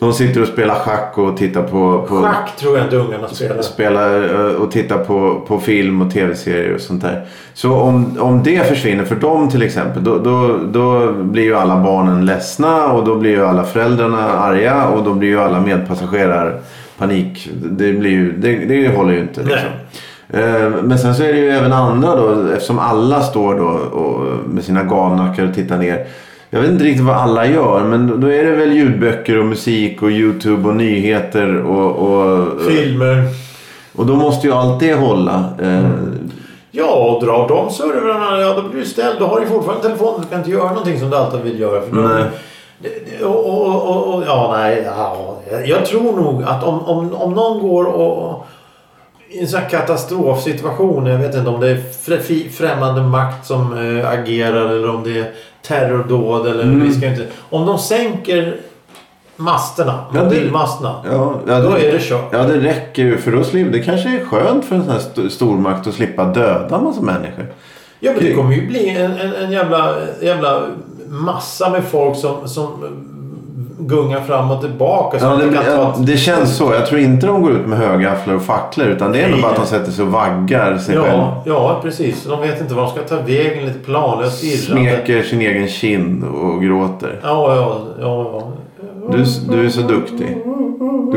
De 0.02 0.14
sitter 0.14 0.42
och 0.42 0.48
spelar 0.48 0.76
schack 0.76 1.18
och 1.18 1.38
tittar 1.38 1.62
på, 1.64 2.06
på 2.10 2.22
Schack 2.22 2.56
tror 2.56 2.78
jag 2.78 2.86
inte 2.86 2.96
ungarna 2.96 3.28
spelar. 3.28 3.62
spelar 3.62 4.24
eh, 4.50 4.56
och 4.56 4.72
tittar 4.72 4.98
på, 4.98 5.42
på 5.48 5.60
film 5.60 6.02
och 6.02 6.12
tv-serier 6.12 6.76
och 6.76 6.82
sånt 6.82 7.02
där. 7.02 7.26
Så 7.54 7.74
om, 7.74 8.18
om 8.20 8.44
det 8.44 8.68
försvinner 8.68 9.04
för 9.04 9.16
dem 9.16 9.50
till 9.50 9.62
exempel 9.62 10.04
då, 10.04 10.18
då, 10.18 10.58
då 10.72 11.14
blir 11.14 11.44
ju 11.44 11.56
alla 11.56 11.84
barnen 11.84 12.26
ledsna 12.26 12.86
och 12.86 13.06
då 13.06 13.16
blir 13.16 13.32
ju 13.32 13.46
alla 13.46 13.64
föräldrarna 13.64 14.30
arga 14.30 14.88
och 14.88 15.04
då 15.04 15.14
blir 15.14 15.30
ju 15.30 15.40
alla 15.40 15.62
medpassagerare 15.62 16.54
panik. 16.98 17.50
Det, 17.54 17.94
blir 17.94 18.12
ju, 18.12 18.32
det, 18.32 18.56
det 18.56 18.96
håller 18.96 19.14
ju 19.14 19.20
inte. 19.20 19.42
Liksom. 19.44 19.70
Eh, 20.30 20.70
Men 20.84 21.00
sen 21.00 21.16
så 21.16 21.24
är 21.24 21.34
det 21.34 21.40
ju 21.40 21.50
även 21.50 21.74
andra 21.74 22.16
då 22.16 22.48
eftersom 22.54 22.80
alla 22.80 23.22
står 23.22 23.56
då 23.56 23.68
och, 23.68 24.50
med 24.50 24.64
sina 24.64 24.84
gavnackar 24.84 25.48
och 25.48 25.56
tittar 25.56 25.78
ner. 25.78 26.06
Jag 26.54 26.62
vet 26.62 26.70
inte 26.72 26.84
riktigt 26.84 27.06
vad 27.06 27.16
alla 27.16 27.46
gör 27.46 27.84
men 27.84 28.22
då 28.22 28.28
är 28.32 28.44
det 28.44 28.52
väl 28.52 28.72
ljudböcker 28.72 29.38
och 29.40 29.46
musik 29.46 30.02
och 30.02 30.12
Youtube 30.12 30.70
och 30.70 30.76
nyheter 30.76 31.58
och, 31.58 31.96
och 31.96 32.62
Filmer. 32.62 33.24
och 33.96 34.06
då 34.06 34.16
måste 34.16 34.48
ju 34.48 34.54
allt 34.54 34.80
det 34.80 34.94
hålla. 34.94 35.44
Eh, 35.62 35.86
Ja, 36.74 36.94
och 36.94 37.26
drar 37.26 37.48
de 37.48 37.70
servrarna, 37.70 38.42
ja 38.42 38.54
då 38.54 38.70
blir 38.70 38.80
du 38.80 38.86
ställd. 38.88 39.20
Då 39.20 39.26
har 39.26 39.40
du 39.40 39.46
fortfarande 39.48 39.84
telefonen. 39.84 40.22
Du 40.22 40.28
kan 40.28 40.38
inte 40.40 40.52
göra 40.52 40.70
någonting 40.70 41.00
som 41.00 41.10
du 41.10 41.16
alltid 41.18 41.42
vill 41.42 41.60
göra. 41.60 41.82
För 41.82 41.96
Nej. 41.96 42.24
Och, 43.24 43.46
och, 43.50 43.90
och, 43.90 44.14
och, 44.16 44.24
ja, 44.28 44.56
nej. 44.58 44.84
Ja, 44.98 45.36
jag- 45.66 45.86
tror 45.86 46.16
nog 46.16 46.44
att 46.44 46.64
om, 46.64 46.80
om, 46.82 47.14
om 47.14 47.34
någon 47.34 47.60
går 47.70 47.84
och 47.86 48.48
i 49.30 49.40
en 49.42 49.48
sån 49.48 49.60
här 49.60 49.70
katastrofsituation. 49.70 51.06
Jag 51.06 51.18
vet 51.18 51.36
inte 51.36 51.50
om 51.50 51.60
det 51.60 51.70
är 51.70 52.50
främmande 52.50 53.02
makt 53.02 53.46
som 53.46 53.74
eh, 53.98 54.10
agerar 54.10 54.66
eller 54.70 54.90
om 54.96 55.04
det 55.04 55.20
är 55.20 55.32
terrordåd. 55.62 56.48
Eller 56.48 56.64
Mm. 56.64 56.88
vi 56.88 56.94
ska 56.94 57.08
inte, 57.08 57.28
om 57.50 57.66
de 57.66 57.78
sänker 57.80 58.58
masterna, 59.36 60.06
Ja, 60.14 60.24
mobilmasterna. 60.24 60.96
ja, 61.12 61.36
ja, 61.48 61.60
Då 61.60 61.70
det, 61.70 61.88
är 61.88 61.92
det 61.94 62.00
kört. 62.02 62.30
ja, 62.32 62.44
det 62.44 62.58
räcker 62.60 63.04
ju 63.04 63.18
för 63.18 63.32
då 63.32 63.44
slipper, 63.44 63.72
Det 63.72 63.80
kanske 63.80 64.10
är 64.10 64.26
skönt 64.26 64.66
för 64.66 64.76
en 64.76 64.82
sån 64.84 64.92
här 64.92 65.00
st- 65.00 65.30
stormakt 65.30 65.88
att 65.88 65.94
slippa 65.94 66.26
döda 66.26 66.76
en 66.78 66.84
massa 66.84 67.02
människor. 67.02 67.46
Ja 68.00 68.12
men 68.16 68.24
det 68.24 68.34
kommer 68.34 68.56
ju 68.56 68.68
bli 68.68 68.90
en, 68.90 69.12
en, 69.12 69.34
en 69.34 69.52
jävla, 69.52 69.96
jävla 70.22 70.62
massa 71.08 71.70
med 71.70 71.84
folk 71.84 72.18
som, 72.18 72.48
som 72.48 72.70
gungar 73.88 74.22
fram 74.22 74.52
och 74.52 74.62
tillbaka. 74.62 75.20
som 75.20 75.30
Ja, 75.30 75.36
det, 75.36 75.54
kan 75.54 75.66
ja, 75.66 75.96
det 76.00 76.18
känns 76.18 76.58
så. 76.58 76.74
Jag 76.74 76.86
tror 76.86 77.02
inte 77.02 77.28
de 77.28 77.42
går 77.42 77.52
ut 77.52 77.68
med 77.68 77.78
högafflar 77.78 78.36
och 78.36 78.42
facklor 78.42 78.88
utan 78.88 79.12
det 79.12 79.22
är 79.22 79.30
nog 79.30 79.42
bara 79.42 79.52
att 79.52 79.58
de 79.58 79.66
sätter 79.66 79.92
sig 79.92 80.06
och 80.06 80.12
vaggar 80.12 80.78
sig. 80.78 80.96
Ja, 80.96 81.44
ja, 81.46 81.80
precis. 81.84 82.24
De 82.24 82.42
vet 82.42 82.62
inte 82.62 82.74
var 82.74 82.84
de 82.84 82.92
ska 82.92 83.02
ta 83.02 83.22
vägen. 83.22 83.66
Lite 83.66 83.80
planlöst 83.80 84.44
irrande. 84.44 84.92
Smeker 84.92 85.24
sin 85.24 85.42
egen 85.42 85.68
kind 85.68 86.24
och 86.24 86.64
gråter. 86.64 87.20
Ja, 87.24 87.56
ja, 87.56 87.78
ja, 88.02 88.32
ja. 88.34 88.52
Du, 89.12 89.26
du 89.56 89.66
är 89.66 89.70
så 89.70 89.82
duktig. 89.82 90.38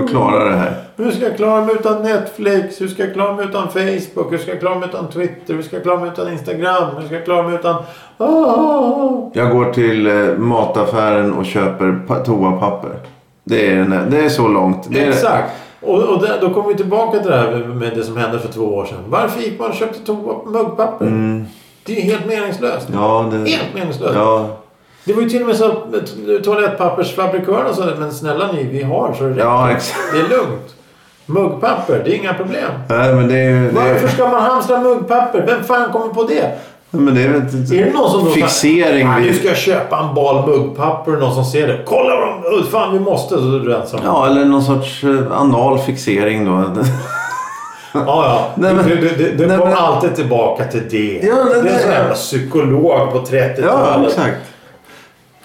Du 0.07 0.11
klarar 0.11 0.51
det 0.51 0.57
här. 0.57 0.73
Hur 0.97 1.11
ska 1.11 1.25
jag 1.25 1.37
klara 1.37 1.65
mig 1.65 1.75
utan 1.75 2.03
Netflix? 2.03 2.81
Hur 2.81 2.89
ska 2.89 3.03
jag 3.05 3.13
klara 3.15 3.33
mig 3.33 3.45
utan 3.45 3.69
Facebook? 3.69 4.33
Hur 4.33 4.39
ska 4.39 4.51
jag 4.51 4.61
klara 4.61 4.79
mig 4.79 4.89
utan 4.89 5.09
Twitter? 5.09 5.55
Hur 5.55 5.63
ska 5.63 5.77
jag 5.77 5.83
klara 5.83 6.01
mig 6.01 6.09
utan 6.09 6.33
Instagram? 6.33 6.85
Hur 6.99 7.07
ska 7.07 7.15
jag 7.15 7.25
klara 7.25 7.43
mig 7.43 7.55
utan... 7.55 7.75
Ah! 8.19 9.31
Jag 9.33 9.51
går 9.51 9.73
till 9.73 10.07
eh, 10.07 10.37
mataffären 10.39 11.33
och 11.33 11.47
köper 11.47 12.01
pa- 12.07 12.19
toapapper. 12.25 12.91
Det 13.45 13.67
är, 13.73 13.77
den- 13.77 14.11
det 14.11 14.25
är 14.25 14.29
så 14.29 14.49
långt. 14.49 14.87
Det 14.91 15.05
är, 15.05 15.09
Exakt. 15.09 15.51
Och, 15.81 16.03
och 16.03 16.23
där, 16.23 16.39
då 16.41 16.51
kommer 16.51 16.69
vi 16.69 16.75
tillbaka 16.75 17.19
till 17.19 17.31
det 17.31 17.37
här 17.37 17.51
med 17.57 17.93
det 17.97 18.03
som 18.05 18.17
hände 18.17 18.39
för 18.39 18.49
två 18.49 18.65
år 18.65 18.85
sedan. 18.85 18.99
Varför 19.09 19.41
gick 19.41 19.59
man 19.61 19.69
och 19.71 19.75
köpte 19.77 20.13
toa- 20.13 20.47
muggpapper? 20.51 21.07
Mm, 21.07 21.45
Det 21.85 21.99
är 21.99 22.03
helt 22.03 22.27
meningslöst. 22.27 22.89
ja, 22.93 23.27
det, 23.33 23.37
Helt 23.51 23.75
meningslöst. 23.75 24.15
ja, 24.15 24.47
Det 25.05 25.13
var 25.13 25.23
ju 25.23 25.29
till 25.31 25.41
och 25.43 25.47
med 25.49 25.57
så 25.57 25.65
eh, 25.71 26.41
toalettpappersfabrikörerna 26.45 27.73
sa 27.75 27.85
men 27.99 28.13
snälla 28.13 28.53
ni, 28.53 28.65
vi 28.65 28.83
har 28.83 29.15
så 29.19 29.23
det 29.25 29.31
räcker. 29.31 29.41
ja, 29.43 29.71
exakt. 29.71 29.99
Det 30.13 30.19
är 30.19 30.29
lugnt. 30.39 30.75
Muggpapper, 31.27 32.03
det 32.05 32.11
är 32.11 32.17
inga 32.17 32.35
problem. 32.35 32.71
Nej, 32.89 33.15
men 33.15 33.29
det 33.29 33.35
är 33.39 33.51
ju... 33.51 33.69
Det 33.69 33.75
Varför 33.75 34.07
är, 34.07 34.11
ska 34.11 34.29
man 34.29 34.43
hamstra 34.43 34.81
muggpapper? 34.81 35.45
Vem 35.47 35.65
fan 35.65 35.93
kommer 35.93 36.15
på 36.15 36.23
det? 36.23 36.51
men 36.91 37.15
det 37.15 37.23
är 37.23 37.29
väl 37.29 37.41
ett- 37.43 37.73
Är 37.73 37.85
det 37.85 37.93
någon 37.93 38.11
som 38.11 38.25
då 38.25 38.31
fixering 38.31 39.07
"Ah, 39.09 39.19
Nu 39.19 39.25
vid... 39.27 39.37
ska 39.39 39.49
jag 39.49 39.57
köpa 39.57 39.99
en 39.99 40.15
bal 40.15 40.49
muggpapper 40.49 41.15
och 41.15 41.21
någon 41.21 41.35
som 41.35 41.45
ser 41.45 41.67
det. 41.69 41.79
Kolla 41.87 42.17
vad 42.43 42.53
de... 42.63 42.67
Fan 42.71 42.93
vi 42.93 42.99
måste. 43.01 43.35
Så 43.39 43.57
är 43.57 43.61
du 43.61 43.75
ensam. 43.77 44.01
Ja, 44.05 44.27
eller 44.27 44.45
någon 44.45 44.63
sorts 44.63 45.05
eh, 45.05 45.41
anal 45.41 45.79
fixering 45.79 46.45
då. 46.45 46.63
Ja, 47.93 48.01
ja. 48.07 48.47
Nej, 48.55 48.75
men- 48.75 48.89
det 48.89 48.95
det, 48.95 49.09
det, 49.09 49.31
det 49.31 49.47
nej, 49.47 49.59
kommer 49.59 49.71
men- 49.75 49.85
alltid 49.85 50.15
tillbaka 50.17 50.65
till 50.65 50.89
det. 50.91 51.21
Ja, 51.27 51.35
det- 51.35 51.63
det 51.63 51.69
är 51.69 51.75
en 51.75 51.81
sån 51.81 51.91
det- 51.91 51.95
jävla 51.97 52.15
psykolog 52.15 53.13
på 53.13 53.19
30-talet. 53.19 53.59
Ja, 53.65 54.05
exakt. 54.07 54.37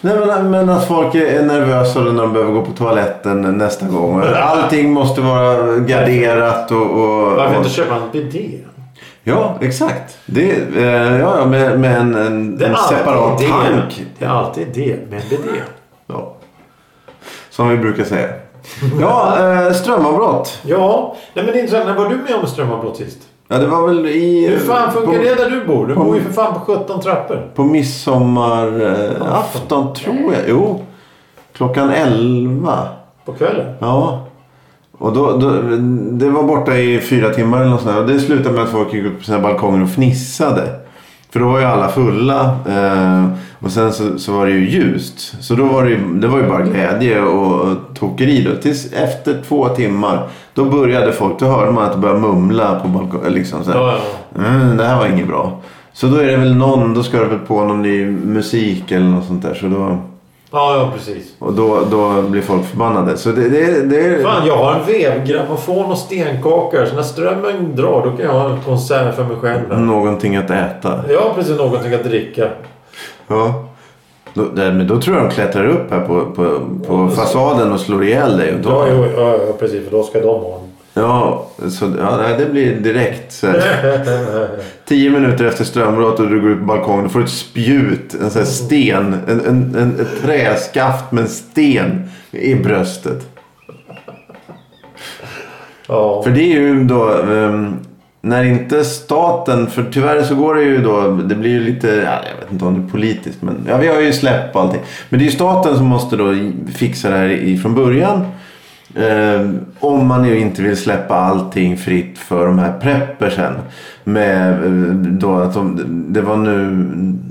Nej, 0.02 0.18
men, 0.26 0.52
men 0.52 0.70
att 0.70 0.88
folk 0.88 1.16
är 1.16 1.44
nervösa 1.44 2.00
när 2.00 2.22
de 2.22 2.34
behöver 2.34 2.54
gå 2.54 2.62
på 2.62 2.72
toaletten 2.72 3.42
nästa 3.42 3.86
gång. 3.88 4.24
Allting 4.36 4.94
måste 4.94 5.22
vara 5.22 5.78
garderat 5.78 6.72
och... 6.72 6.82
och, 6.82 7.32
Varför 7.32 7.50
och 7.52 7.58
inte 7.58 7.70
köpa 7.70 7.96
en 7.96 8.12
bidé? 8.12 8.60
Ja, 9.24 9.56
exakt. 9.62 10.18
Det, 10.26 10.52
eh, 10.78 11.20
ja, 11.20 11.46
med, 11.46 11.80
med 11.80 11.98
en, 11.98 12.16
en, 12.16 12.62
en 12.64 12.76
separat 12.76 13.38
det. 13.40 13.48
tank. 13.48 14.06
Det 14.20 14.26
är 14.26 14.30
alltid 14.30 14.68
det 14.74 15.10
med 15.10 15.22
en 15.24 15.30
bidé. 15.30 15.60
Ja. 16.08 16.36
Som 17.50 17.70
vi 17.70 17.78
brukar 17.78 18.04
säga. 18.04 18.28
Ja, 19.02 19.38
eh, 19.40 19.72
strömavbrott. 19.74 20.60
Ja, 20.66 21.16
nej 21.34 21.46
men 21.46 21.54
det 21.54 21.60
är 21.60 21.64
intressant. 21.64 21.88
När 21.90 22.04
var 22.04 22.10
du 22.10 22.16
med 22.16 22.36
om 22.36 22.48
strömavbrott 22.48 22.98
sist? 22.98 23.20
Ja, 23.52 23.58
det 23.58 23.68
var 23.68 23.88
väl 23.88 24.06
i... 24.06 24.48
Hur 24.48 24.60
fan 24.60 24.92
funkar 24.92 25.12
på, 25.12 25.18
det 25.18 25.36
där 25.36 25.50
du 25.50 25.66
bor? 25.66 25.88
Du 25.88 25.96
på- 25.96 26.04
bor 26.04 26.16
ju 26.16 26.22
för 26.22 26.34
fan 26.34 26.54
på 26.54 26.60
17 26.60 27.02
trappor. 27.02 27.48
På 27.56 27.64
midsommarafton 27.64 29.88
eh, 29.88 29.94
tror 29.94 30.34
jag. 30.34 30.42
Jo. 30.48 30.82
Klockan 31.54 31.90
11. 31.90 32.88
På 33.26 33.34
kvällen. 33.34 33.74
Ja. 33.80 34.26
Och 34.98 35.14
då, 35.14 35.38
då, 35.38 35.50
det 36.12 36.30
var 36.30 36.44
borta 36.44 36.78
i 36.78 37.00
fyra 37.00 37.30
timmar 37.30 37.60
eller 37.62 37.70
något 37.70 37.82
sånt 37.82 37.96
där. 37.96 38.02
Och 38.02 38.08
det 38.10 38.20
slutade 38.20 38.56
med 38.56 38.64
att 38.64 38.70
folk 38.70 38.94
gick 38.94 39.06
upp 39.06 39.18
på 39.18 39.24
sina 39.24 39.40
balkonger 39.40 39.84
och 39.84 39.90
fnissade. 39.90 40.80
För 41.32 41.40
då 41.40 41.50
var 41.50 41.60
ju 41.60 41.66
alla 41.66 41.88
fulla. 41.88 42.58
Eh, 42.68 43.26
och 43.60 43.72
sen 43.72 43.94
så, 43.94 44.20
så 44.20 44.34
var 44.34 44.46
det 44.46 44.52
ju 44.52 44.70
ljust. 44.70 45.44
Så 45.44 45.56
då 45.56 45.66
var 45.66 45.84
det 45.84 45.90
ju, 45.90 46.14
det 46.14 46.28
var 46.28 46.38
ju 46.38 46.48
bara 46.48 46.62
glädje 46.62 47.22
och, 47.22 47.62
och 47.62 47.78
tokeri 47.96 48.44
då. 48.44 48.62
Tills 48.62 48.94
efter 48.94 49.42
två 49.48 49.70
timmar. 49.70 50.28
Då 50.54 50.66
började 50.66 51.12
folk, 51.12 51.40
då 51.40 51.46
hörde 51.46 51.72
man 51.72 51.86
att 51.86 51.92
det 51.92 51.98
började 51.98 52.20
mumla 52.20 52.80
på 52.80 52.88
balkongen. 52.88 53.34
Liksom 53.34 53.64
så 53.64 53.72
här. 53.72 53.80
Ja, 53.80 53.96
ja. 54.36 54.42
Mm, 54.46 54.78
det 54.78 54.84
här 54.84 54.98
var 54.98 55.08
inget 55.08 55.28
bra. 55.28 55.62
Så 55.94 56.08
då 56.08 56.18
är 56.18 56.28
det 56.28 56.38
väl 56.38 56.56
någon, 56.56 56.94
då 56.94 57.04
ska 57.04 57.18
det 57.20 57.26
väl 57.26 57.40
på 57.40 57.64
någon 57.64 57.82
ny 57.82 58.06
musik 58.06 58.92
eller 58.92 59.06
något 59.06 59.26
sånt 59.26 59.44
där. 59.44 59.54
Så 59.54 59.68
då, 59.68 59.98
Ja, 60.52 60.78
ja 60.78 60.92
precis. 60.96 61.34
och 61.40 61.54
då, 61.54 61.80
då 61.92 62.22
blir 62.22 62.42
folk 62.42 62.66
förbannade. 62.66 63.18
Så 63.18 63.30
det, 63.30 63.50
det, 63.50 63.82
det 63.82 64.24
Fan, 64.24 64.48
jag 64.48 64.58
har 64.58 64.74
en 64.74 64.86
vevgrammofon 64.86 65.92
och 65.92 65.98
stenkakor. 65.98 66.86
Så 66.86 66.96
när 66.96 67.04
strömmen 67.04 67.76
drar 67.76 68.06
då 68.06 68.12
kan 68.12 68.26
jag 68.26 68.34
ha 68.34 68.50
en 68.50 68.62
konsert 68.62 69.16
för 69.16 69.24
mig 69.24 69.38
själv. 69.42 69.80
någonting 69.80 70.36
att 70.36 70.50
äta. 70.52 70.90
Har 70.90 71.34
precis 71.36 71.58
någonting 71.58 71.94
att 71.94 72.04
dricka. 72.04 72.50
Ja. 73.28 73.66
Då, 74.34 74.46
där, 74.46 74.72
men 74.72 74.88
då 74.88 75.02
tror 75.02 75.18
jag 75.18 75.26
de 75.30 75.32
klättrar 75.34 75.68
upp 75.68 75.92
här 75.92 76.02
på, 76.02 76.26
på, 76.26 76.60
på 76.88 77.10
fasaden 77.10 77.72
och 77.72 77.80
slår 77.80 78.04
ihjäl 78.04 78.38
dig. 78.38 78.54
Och 78.54 78.60
då, 78.60 78.70
Ja, 78.70 78.86
jo, 78.92 79.06
ja, 79.18 79.32
ja, 79.32 79.54
precis. 79.60 79.84
För 79.86 79.92
då 79.92 80.04
ska 80.04 80.22
de 80.22 80.28
ha. 80.28 80.59
Ja, 81.00 81.48
så, 81.70 81.94
ja, 82.00 82.38
det 82.38 82.46
blir 82.46 82.76
direkt 82.76 83.34
så 83.34 83.48
här. 83.48 84.50
Tio 84.86 85.10
minuter 85.10 85.46
efter 85.46 85.64
strömbrott 85.64 86.20
och 86.20 86.30
du 86.30 86.42
går 86.42 86.50
ut 86.50 86.60
på 86.60 86.66
balkongen 86.66 87.06
och 87.06 87.12
får 87.12 87.24
ett 87.24 87.30
spjut, 87.30 88.14
en 88.22 88.30
sån 88.30 88.42
här 88.42 88.50
sten, 88.50 89.14
en, 89.28 89.40
en, 89.46 89.76
en, 89.76 90.00
ett 90.00 90.22
träskaft 90.22 91.12
med 91.12 91.24
en 91.24 91.30
sten 91.30 92.10
i 92.32 92.56
bröstet. 92.56 93.28
Ja. 95.88 96.24
För 96.24 96.32
det 96.32 96.42
är 96.42 96.60
ju 96.60 96.84
då 96.84 97.14
ehm, 97.14 97.76
när 98.22 98.44
inte 98.44 98.86
staten, 98.86 99.68
för 99.68 99.86
tyvärr 99.92 100.24
så 100.24 100.36
går 100.36 100.56
det 100.56 100.62
ju 100.62 100.78
då, 100.78 101.12
det 101.12 101.36
blir 101.36 101.50
ju 101.50 101.60
lite, 101.60 101.88
ja, 101.88 102.20
jag 102.30 102.44
vet 102.44 102.52
inte 102.52 102.66
om 102.66 102.74
det 102.74 102.88
är 102.88 102.92
politiskt 102.92 103.42
men 103.42 103.66
ja, 103.68 103.78
vi 103.78 103.88
har 103.88 104.02
ju 104.02 104.14
släppt 104.14 104.54
på 104.54 104.60
allting. 104.60 104.82
Men 105.10 105.20
det 105.20 105.24
är 105.24 105.28
ju 105.28 105.36
staten 105.36 105.78
som 105.78 105.86
måste 105.86 106.16
då 106.16 106.36
fixa 106.76 107.10
det 107.10 107.18
här 107.18 107.30
i, 107.30 107.58
från 107.58 107.76
början. 107.76 108.26
Ehm, 108.96 109.60
om 109.80 110.08
man 110.08 110.26
ju 110.26 110.40
inte 110.40 110.62
vill 110.62 110.78
släppa 110.78 111.16
allting 111.16 111.78
fritt 111.78 112.18
för 112.18 112.46
de 112.46 112.60
här 112.60 112.74
preppersen. 112.82 113.54
Med 114.04 114.54
eh, 114.54 114.60
då 114.94 115.36
att 115.36 115.54
de, 115.54 115.80
det 116.14 116.22
var 116.22 116.38
nu, 116.38 116.86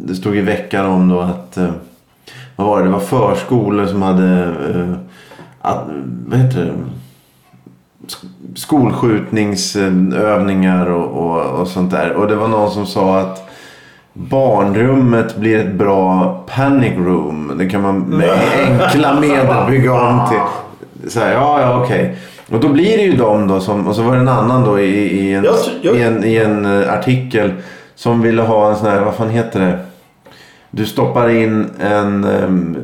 det 0.04 0.14
stod 0.14 0.36
i 0.36 0.40
veckan 0.40 0.86
om 0.86 1.08
då 1.08 1.20
att 1.20 1.56
eh, 1.56 1.70
vad 2.56 2.66
var 2.66 2.78
det, 2.78 2.84
det 2.84 2.90
var 2.90 3.00
förskolor 3.00 3.86
som 3.86 4.02
hade 4.02 4.44
eh, 4.74 4.92
att, 5.60 5.84
vad 6.26 6.38
heter 6.38 6.64
det? 6.64 6.72
sk- 8.06 8.26
skolskjutningsövningar 8.54 10.86
och, 10.90 11.26
och, 11.26 11.60
och 11.60 11.68
sånt 11.68 11.90
där. 11.90 12.12
Och 12.12 12.28
det 12.28 12.36
var 12.36 12.48
någon 12.48 12.70
som 12.70 12.86
sa 12.86 13.18
att 13.20 13.48
barnrummet 14.12 15.36
blir 15.36 15.58
ett 15.58 15.74
bra 15.74 16.34
panic 16.56 16.92
room. 16.96 17.52
Det 17.58 17.68
kan 17.68 17.82
man 17.82 17.98
med 17.98 18.30
enkla 18.68 19.20
medel 19.20 19.70
bygga 19.70 19.92
om 19.92 20.28
till. 20.28 20.38
Så 21.06 21.20
här, 21.20 21.32
ja, 21.32 21.60
ja, 21.60 21.82
okej. 21.84 22.16
Och 22.50 22.60
då 22.60 22.68
blir 22.68 22.96
det 22.96 23.02
ju 23.02 23.16
de 23.16 23.48
då 23.48 23.60
som, 23.60 23.86
och 23.86 23.94
så 23.94 24.02
var 24.02 24.14
det 24.14 24.20
en 24.20 24.28
annan 24.28 24.64
då 24.64 24.80
i, 24.80 25.20
i, 25.20 25.34
en, 25.34 25.44
i, 25.82 26.02
en, 26.02 26.24
i 26.24 26.36
en 26.36 26.82
eh, 26.82 26.92
artikel 26.92 27.52
som 27.94 28.22
ville 28.22 28.42
ha 28.42 28.70
en 28.70 28.76
sån 28.76 28.86
här, 28.86 29.00
vad 29.00 29.14
fan 29.14 29.30
heter 29.30 29.60
det? 29.60 29.78
Du 30.70 30.86
stoppar 30.86 31.28
in 31.28 31.66
en, 31.80 32.24
ehm, 32.24 32.76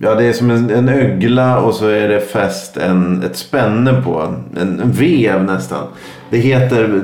ja 0.00 0.14
det 0.14 0.24
är 0.24 0.32
som 0.32 0.50
en, 0.50 0.70
en 0.70 0.88
ögla 0.88 1.58
och 1.60 1.74
så 1.74 1.86
är 1.88 2.08
det 2.08 2.20
fäst 2.20 2.76
en, 2.76 3.22
ett 3.22 3.36
spänne 3.36 4.02
på, 4.02 4.34
en, 4.60 4.80
en 4.80 4.92
vev 4.92 5.44
nästan. 5.44 5.82
Det 6.30 6.38
heter 6.38 7.00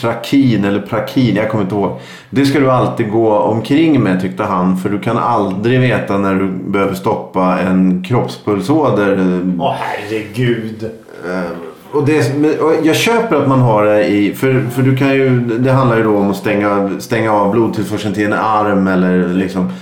trakin 0.00 0.64
eller 0.64 0.80
prakin, 0.80 1.36
jag 1.36 1.50
kommer 1.50 1.64
inte 1.64 1.74
ihåg. 1.74 1.98
Det 2.30 2.46
ska 2.46 2.60
du 2.60 2.70
alltid 2.70 3.10
gå 3.10 3.38
omkring 3.38 4.02
med 4.02 4.20
tyckte 4.20 4.42
han 4.42 4.76
för 4.76 4.88
du 4.88 4.98
kan 4.98 5.18
aldrig 5.18 5.80
veta 5.80 6.18
när 6.18 6.34
du 6.34 6.48
behöver 6.70 6.94
stoppa 6.94 7.58
en 7.58 8.04
kroppspulsåder. 8.04 9.40
Åh 9.58 9.74
herregud. 9.78 10.84
Eh, 11.28 11.50
Och 11.92 12.06
det, 12.06 12.58
och 12.60 12.72
jag 12.82 12.96
köper 12.96 13.36
att 13.36 13.48
man 13.48 13.60
har 13.60 13.84
det 13.84 14.06
i... 14.06 14.34
För, 14.34 14.64
för 14.70 14.82
du 14.82 14.96
kan 14.96 15.14
ju, 15.14 15.40
det 15.40 15.72
handlar 15.72 15.96
ju 15.96 16.02
då 16.02 16.16
om 16.16 16.30
att 16.30 16.36
stänga, 16.36 16.90
stänga 16.98 17.32
av 17.32 17.50
blodtillförseln 17.52 18.14
till 18.14 18.26
en 18.26 18.32
arm 18.32 18.88
eller 18.88 19.28
liksom... 19.28 19.72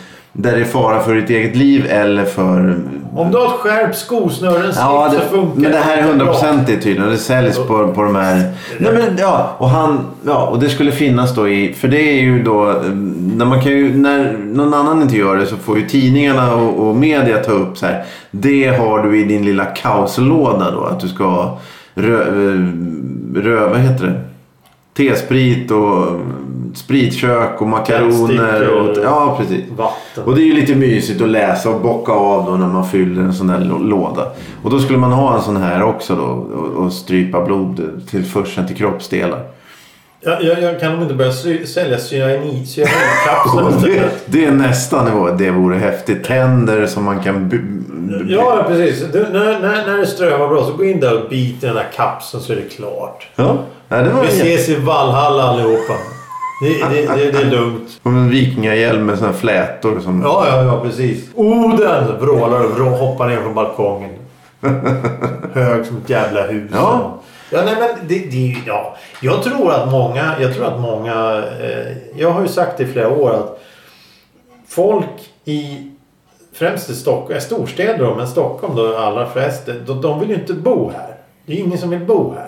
Där 0.41 0.57
det 0.57 0.61
är 0.61 0.65
fara 0.65 1.01
för 1.01 1.15
ditt 1.15 1.31
eget 1.31 1.57
liv 1.57 1.87
eller 1.91 2.25
för... 2.25 2.77
Om 3.15 3.31
du 3.31 3.39
har 3.39 3.47
ett 3.47 3.53
skärpt 3.53 3.97
skosnöre, 3.97 4.73
Ja, 4.77 5.09
slips 5.11 5.31
så 5.31 5.37
det, 5.37 5.43
funkar 5.43 5.61
men 5.61 5.71
det 5.73 5.79
här 5.79 5.99
är 5.99 6.17
bra. 6.17 6.33
100% 6.33 6.65
det 6.67 6.77
tydligen. 6.77 7.11
Det 7.11 7.19
säljs 7.19 7.57
på, 7.57 7.93
på 7.95 8.03
de 8.03 8.17
här... 8.17 8.53
Nej, 8.79 8.93
men, 8.93 9.19
ja, 9.19 9.57
och 9.59 9.69
han, 9.69 10.07
ja, 10.27 10.47
och 10.47 10.59
det 10.59 10.69
skulle 10.69 10.93
finnas 10.93 11.35
då 11.35 11.49
i... 11.49 11.73
För 11.73 11.89
det 11.89 12.01
är 12.01 12.23
ju 12.23 12.43
då... 12.43 12.83
När, 13.37 13.45
man 13.45 13.63
kan 13.63 13.73
ju, 13.73 13.97
när 13.97 14.33
någon 14.33 14.75
annan 14.75 15.03
inte 15.03 15.17
gör 15.17 15.37
det 15.37 15.47
så 15.47 15.57
får 15.57 15.79
ju 15.79 15.89
tidningarna 15.89 16.55
och, 16.55 16.89
och 16.89 16.97
media 16.97 17.39
ta 17.39 17.53
upp 17.53 17.79
så 17.79 17.87
här. 17.87 18.05
Det 18.31 18.67
har 18.67 19.03
du 19.03 19.21
i 19.21 19.25
din 19.25 19.45
lilla 19.45 19.65
kaoslåda 19.65 20.71
då. 20.71 20.85
Att 20.85 21.01
du 21.01 21.09
ska 21.09 21.57
eh, 21.97 22.03
rö, 23.35 23.69
vad 23.69 23.79
heter 23.79 24.07
det? 24.07 24.21
T-sprit 24.97 25.71
och 25.71 26.21
spritkök 26.75 27.61
och 27.61 27.67
makaroner. 27.69 28.69
Och, 28.69 28.97
ja, 29.05 29.37
precis. 29.41 29.65
Vatten. 29.77 30.25
Och 30.25 30.35
det 30.35 30.43
är 30.43 30.45
ju 30.47 30.53
lite 30.53 30.75
mysigt 30.75 31.23
att 31.23 31.29
läsa 31.29 31.71
och 31.71 31.81
bocka 31.81 32.13
av 32.13 32.45
då 32.47 32.57
när 32.57 32.67
man 32.67 32.89
fyller 32.89 33.23
en 33.23 33.35
sån 33.35 33.47
där 33.47 33.59
lå- 33.59 33.89
låda. 33.89 34.27
Och 34.63 34.71
då 34.71 34.79
skulle 34.81 34.99
man 34.99 35.13
ha 35.13 35.37
en 35.37 35.43
sån 35.43 35.57
här 35.57 35.83
också 35.83 36.17
då 36.17 36.23
och, 36.23 36.85
och 36.85 36.93
strypa 36.93 37.45
blod 37.45 38.03
till 38.11 38.25
förseln 38.25 38.67
till 38.67 38.77
kroppsdelar. 38.77 39.41
Jag, 40.21 40.43
jag, 40.43 40.63
jag 40.63 40.81
kan 40.81 40.93
de 40.93 41.03
inte 41.03 41.15
börja 41.15 41.33
sy, 41.33 41.67
sälja 41.67 41.99
cyanidkapslar 41.99 43.73
det, 43.83 44.11
det 44.27 44.45
är 44.45 44.51
nästa 44.51 45.05
nivå. 45.05 45.31
Det 45.31 45.51
vore 45.51 45.77
häftigt. 45.79 46.25
Tänder 46.25 46.87
som 46.87 47.05
man 47.05 47.23
kan... 47.23 47.51
Ja, 48.29 48.65
precis. 48.69 49.05
Du, 49.13 49.27
när, 49.33 49.61
när, 49.61 49.87
när 49.87 49.99
det 49.99 50.07
strömmar 50.07 50.49
bra 50.49 50.65
så 50.65 50.73
gå 50.73 50.85
in 50.85 51.01
där 51.01 51.23
och 51.23 51.29
bit 51.29 51.63
i 51.63 51.67
den 51.67 51.75
där 51.75 51.87
kapseln 51.97 52.43
så 52.43 52.53
är 52.53 52.57
det 52.57 52.63
klart. 52.77 53.27
ja. 53.37 53.57
ja 53.89 53.97
det 53.97 54.11
var 54.11 54.21
Vi 54.23 54.27
en 54.29 54.35
ses 54.35 54.69
i 54.69 54.75
Valhalla 54.77 55.43
allihopa. 55.43 55.95
Det, 56.61 56.69
det, 56.69 57.07
det, 57.07 57.31
det 57.31 57.39
är 57.39 57.51
lugnt. 57.51 58.01
Som 58.03 58.17
en 58.17 58.31
vikingahjälm 58.31 59.07
med 59.07 59.19
såna 59.19 59.31
här 59.31 59.39
flätor 59.39 60.01
som... 60.01 60.23
Ja, 60.23 60.47
ja, 60.49 60.65
ja, 60.65 60.81
precis. 60.81 61.31
Oden 61.35 62.21
vrålar 62.21 62.65
och 62.65 62.71
vrå, 62.71 62.85
hoppar 62.85 63.29
ner 63.29 63.37
från 63.43 63.55
balkongen. 63.55 64.11
Hög 65.53 65.87
som 65.87 65.97
ett 65.97 66.11
jävla 66.11 66.47
hus. 66.47 66.71
Ja. 66.75 67.21
Ja, 67.51 67.63
nej, 67.65 67.77
men 67.81 68.09
det, 68.09 68.19
det, 68.19 68.57
ja. 68.67 68.97
Jag 69.23 69.43
tror 69.43 69.73
att 69.73 69.91
många, 69.91 70.35
jag 70.41 70.55
tror 70.55 70.65
att 70.65 70.81
många, 70.81 71.43
eh, 71.61 71.97
jag 72.17 72.31
har 72.31 72.43
ju 72.43 72.49
sagt 72.49 72.81
i 72.81 72.87
flera 72.87 73.09
år 73.09 73.31
att 73.31 73.61
folk 74.69 75.31
i 75.45 75.91
främst 76.53 76.91
i 76.91 76.95
Stockholm, 76.95 77.41
storstäder 77.41 77.99
då, 77.99 78.15
men 78.15 78.29
Stockholm 78.29 78.77
då 78.77 78.97
allra 78.97 79.31
flest, 79.31 79.67
de, 79.87 80.01
de 80.01 80.21
vill 80.21 80.29
ju 80.29 80.35
inte 80.35 80.55
bo 80.55 80.91
här. 80.91 81.18
Det 81.49 81.55
är 81.55 81.59
ingen 81.59 81.79
som 81.79 81.91
vill 81.91 82.01
bo 82.01 82.35
här. 82.35 82.45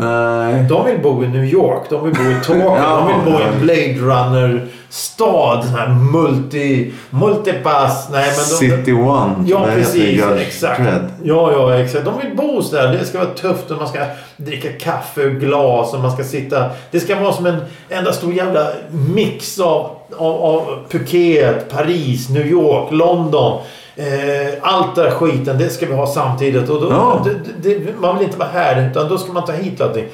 Nej. 0.53 0.65
De 0.69 0.87
vill 0.87 0.99
bo 1.03 1.25
i 1.25 1.29
New 1.29 1.45
York, 1.45 1.83
de 1.91 2.05
vill 2.05 2.15
bo 2.15 2.23
i 2.31 2.35
Tokyo, 2.45 2.63
Ja. 2.77 2.97
de 2.97 3.07
vill 3.25 3.33
bo 3.33 3.41
i 3.41 3.43
en 3.43 3.61
Blade 3.61 3.95
Runner-stad. 4.15 5.65
Sån 5.65 5.75
här 5.75 5.89
multi... 5.89 6.93
Multipass. 7.11 8.09
Nej, 8.13 8.27
men 8.27 8.71
de, 8.71 8.77
City 8.77 8.93
One. 8.93 9.35
Ja, 9.47 9.65
precis. 9.75 10.23
Exakt. 10.41 10.81
Ja, 11.23 11.53
ja, 11.53 11.75
exakt. 11.75 12.05
De 12.05 12.19
vill 12.19 12.37
bo 12.37 12.63
så 12.63 12.77
där. 12.77 12.93
Det 12.93 13.05
ska 13.05 13.19
vara 13.19 13.29
tufft 13.29 13.71
och 13.71 13.79
man 13.79 13.89
ska 13.89 13.99
dricka 14.37 14.69
kaffe 14.81 15.25
och 15.27 15.33
glas 15.33 15.95
och 15.95 16.01
man 16.01 16.13
ska 16.13 16.25
sitta... 16.25 16.71
Det 16.91 17.01
ska 17.01 17.21
vara 17.21 17.33
som 17.33 17.47
en 17.47 17.57
enda 17.89 18.13
stor 18.13 18.33
jävla 18.33 18.67
mix 19.15 19.61
av, 19.61 19.91
av, 20.19 20.43
av 20.43 20.79
Phuket, 20.91 21.71
Paris, 21.71 22.29
New 22.29 22.47
York, 22.47 22.93
London. 22.93 23.61
Eh, 24.01 24.53
allt 24.63 24.95
där 24.97 25.11
skiten, 25.11 25.59
det 25.59 25.69
ska 25.69 25.87
vi 25.87 25.93
ha 25.95 26.07
samtidigt. 26.07 26.69
Och 26.69 26.81
då, 26.81 26.89
Ja. 26.91 27.27
det, 27.63 27.69
det, 27.69 28.01
man 28.01 28.19
vill 28.19 28.27
inte 28.27 28.39
vara 28.39 28.49
här 28.53 28.91
utan 28.91 29.09
då 29.09 29.19
ska 29.19 29.33
man 29.33 29.45
ta 29.45 29.53
hit 29.53 29.81
allting. 29.81 30.05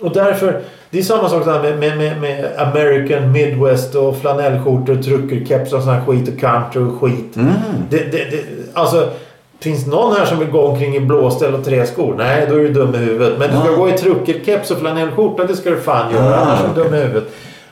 Och 0.00 0.12
därför, 0.12 0.60
det 0.90 0.98
är 0.98 1.02
samma 1.02 1.28
sak 1.28 1.44
där 1.44 1.62
med, 1.62 1.78
med, 1.78 1.98
med, 1.98 2.20
med 2.20 2.50
American 2.58 3.32
Midwest 3.32 3.94
och 3.94 4.16
flanellskjortor, 4.20 5.02
truckerkeps 5.02 5.72
och 5.72 5.82
sån 5.82 5.94
här 5.94 6.00
skit 6.06 6.28
och 6.28 6.40
country 6.40 6.82
och 6.82 7.00
skit. 7.00 7.36
Mm. 7.36 7.52
Det, 7.90 7.96
det, 7.96 8.30
det, 8.30 8.44
alltså, 8.74 9.08
finns 9.60 9.86
någon 9.86 10.16
här 10.16 10.24
som 10.24 10.38
vill 10.38 10.50
gå 10.50 10.66
omkring 10.66 10.96
i 10.96 11.00
blåställ 11.00 11.54
och 11.54 11.64
träskor? 11.64 12.14
Nej, 12.18 12.46
då 12.50 12.54
är 12.54 12.60
du 12.60 12.72
dum 12.72 12.94
i 12.94 12.98
huvudet. 12.98 13.38
Men 13.38 13.50
du 13.50 13.56
ska 13.56 13.76
gå 13.76 13.88
i 13.88 13.92
truckerkeps 13.92 14.70
och 14.70 14.78
flanellskjorta, 14.78 15.44
det 15.44 15.56
ska 15.56 15.70
du 15.70 15.80
fan 15.80 16.12
göra. 16.14 16.34
Ah, 16.36 16.40
annars 16.40 16.60
är 16.60 16.68
du 16.74 16.82
dum 16.82 16.94
i 16.94 16.98
huvudet. 16.98 17.24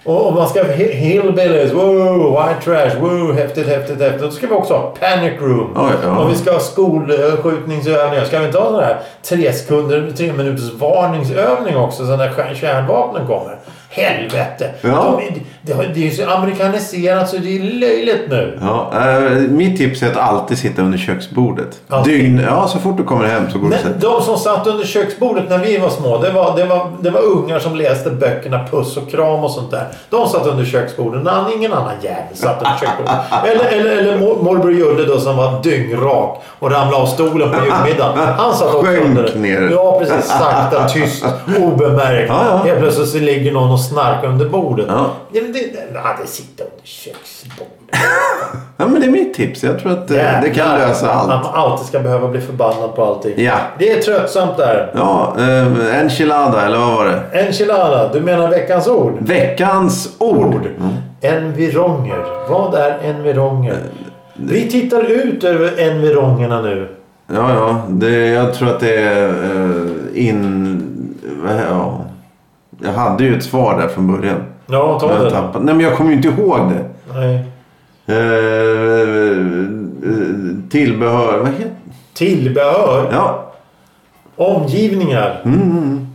Och 0.06 0.26
om 0.28 0.34
man 0.34 0.48
ska 0.48 0.62
ha 0.62 0.68
hi- 0.72 0.92
hillbillies, 0.94 1.72
wow, 1.72 2.30
white 2.30 2.64
trash, 2.64 3.00
wow, 3.00 3.32
häftigt, 3.34 3.66
häftigt, 3.66 4.00
häftigt. 4.00 4.20
Då 4.22 4.30
ska 4.30 4.46
vi 4.46 4.52
också 4.54 4.74
ha 4.74 4.94
panic 5.00 5.40
room. 5.40 5.70
Oj, 5.76 5.90
ja. 6.02 6.18
Om 6.18 6.28
vi 6.30 6.36
ska 6.36 6.52
ha 6.52 6.60
skolskjutningsövningar, 6.60 8.24
ska 8.24 8.38
vi 8.38 8.46
inte 8.46 8.58
ha 8.58 8.66
sådana 8.66 8.84
här 8.86 8.96
tre 9.22 9.52
sekunder, 9.52 10.12
tre 10.16 10.32
minuters 10.32 10.72
varningsövning 10.72 11.76
också 11.76 12.06
så 12.06 12.16
när 12.16 12.28
kär- 12.28 12.54
kärnvapnen 12.54 13.26
kommer? 13.26 13.56
Helvete! 13.96 14.70
Ja. 14.80 15.20
De, 15.62 15.72
det, 15.72 16.00
är 16.00 16.04
ju 16.04 16.10
så 16.10 16.30
amerikaniserat 16.30 17.28
så 17.28 17.36
det 17.36 17.56
är 17.58 17.62
löjligt 17.62 18.24
nu. 18.28 18.58
Ja, 18.60 18.90
eh, 18.94 19.30
mitt 19.50 19.76
tips 19.78 20.02
är 20.02 20.10
att 20.10 20.16
alltid 20.16 20.58
sitta 20.58 20.82
under 20.82 20.98
köksbordet. 20.98 21.80
Alltid. 21.88 22.12
Dygn, 22.20 22.40
ja, 22.48 22.68
så 22.68 22.78
fort 22.78 22.96
du 22.96 23.04
kommer 23.04 23.24
hem 23.26 23.50
så 23.50 23.58
går 23.58 23.64
du 23.64 23.70
Men 23.70 23.78
sätter 23.78 24.00
de 24.00 24.22
som 24.22 24.36
satt 24.38 24.66
under 24.66 24.84
köksbordet 24.86 25.44
när 25.48 25.58
vi 25.58 25.78
var 25.78 25.88
små, 25.90 26.18
det 26.18 26.30
var, 26.30 26.56
det, 26.56 26.64
var, 26.64 26.90
det 27.00 27.10
var 27.10 27.20
ungar 27.20 27.58
som 27.58 27.76
läste 27.76 28.10
böckerna 28.10 28.66
Puss 28.70 28.96
och 28.96 29.10
kram 29.10 29.44
och 29.44 29.50
sånt 29.50 29.70
där. 29.70 29.88
De 30.10 30.28
satt 30.28 30.46
under 30.46 30.64
köksbordet. 30.64 31.22
när 31.22 31.56
ingen 31.56 31.72
annan 31.72 31.92
jävel 32.02 32.22
satt 32.34 32.56
under 32.58 32.76
köksbordet. 32.80 33.12
Eller, 33.44 33.80
eller, 33.80 33.96
eller 33.96 34.18
mor- 34.18 34.42
morbror 34.42 34.72
Julle 34.72 35.04
då 35.04 35.20
som 35.20 35.36
var 35.36 35.62
dyngrak 35.62 36.42
och 36.58 36.70
ramlade 36.70 37.02
av 37.02 37.06
stolen 37.06 37.50
på 37.50 37.56
julmiddagen. 37.64 38.18
Han 38.38 38.54
satt 38.54 38.74
också 38.74 38.86
Sjönk 38.86 39.04
under. 39.04 39.34
ner. 39.34 39.68
Ja, 39.72 39.98
precis. 39.98 40.26
Sakta, 40.30 40.88
tyst, 40.88 41.24
obemärkt. 41.60 42.28
Ja, 42.28 42.44
ja. 42.50 42.56
Helt 42.64 42.78
plötsligt 42.78 43.08
så 43.08 43.18
ligger 43.18 43.52
någon 43.52 43.70
och 43.72 43.80
snarkar 43.86 44.28
under 44.28 44.48
bordet. 44.48 44.86
Ja. 44.88 45.10
Det, 45.32 45.40
det, 45.40 45.60
ja, 45.94 46.16
det 46.22 46.26
sitter 46.28 46.64
under 46.64 46.84
köksbordet. 46.86 47.72
Ja, 48.78 48.86
men 48.86 49.00
det 49.00 49.06
är 49.06 49.10
mitt 49.10 49.34
tips. 49.34 49.64
Jag 49.64 49.78
tror 49.80 49.92
att 49.92 50.10
eh, 50.10 50.40
det 50.42 50.50
kan 50.50 50.78
lösa 50.78 51.10
Att 51.10 51.30
allt. 51.30 51.44
man 51.44 51.54
alltid 51.54 51.86
ska 51.86 52.00
behöva 52.00 52.28
bli 52.28 52.40
förbannad 52.40 52.94
på 52.94 53.04
allting. 53.04 53.32
Ja. 53.36 53.54
Det 53.78 53.92
är 53.92 54.02
tröttsamt 54.02 54.56
där. 54.56 54.90
Ja, 54.94 55.36
eh, 55.38 56.00
enchilada, 56.00 56.66
eller 56.66 56.78
vad 56.78 56.92
var 56.96 57.04
det? 57.06 57.40
Enchilada, 57.46 58.12
du 58.12 58.20
menar 58.20 58.48
veckans 58.48 58.88
ord? 58.88 59.12
Veckans 59.20 60.14
ord. 60.18 60.66
Mm. 60.66 60.92
Environger. 61.20 62.24
Vad 62.48 62.74
är 62.74 62.98
environger? 63.02 63.78
Vi 64.34 64.70
tittar 64.70 65.02
ut 65.10 65.44
över 65.44 65.80
environgerna 65.90 66.60
nu. 66.62 66.88
Ja, 67.34 67.54
ja. 67.54 67.82
Det, 67.88 68.26
jag 68.26 68.54
tror 68.54 68.68
att 68.68 68.80
det 68.80 68.96
är 68.96 69.28
eh, 69.28 70.26
in... 70.26 70.82
Ja. 71.70 72.00
Jag 72.82 72.92
hade 72.92 73.24
ju 73.24 73.36
ett 73.36 73.44
svar 73.44 73.78
där 73.80 73.88
från 73.88 74.16
början. 74.16 74.44
Ja, 74.66 75.00
ta 75.00 75.18
det. 75.24 75.30
tappade. 75.30 75.64
Nej, 75.64 75.74
men 75.74 75.84
jag 75.84 75.96
kommer 75.96 76.10
ju 76.10 76.16
inte 76.16 76.28
ihåg 76.28 76.58
det. 76.58 76.84
Nej. 77.14 77.44
Eh, 78.06 78.16
eh, 80.10 80.70
tillbehör... 80.70 81.38
Vad 81.38 81.48
heter 81.48 81.70
Tillbehör. 82.14 83.08
Ja. 83.12 83.52
Omgivningar. 84.36 85.40
Mm. 85.44 86.06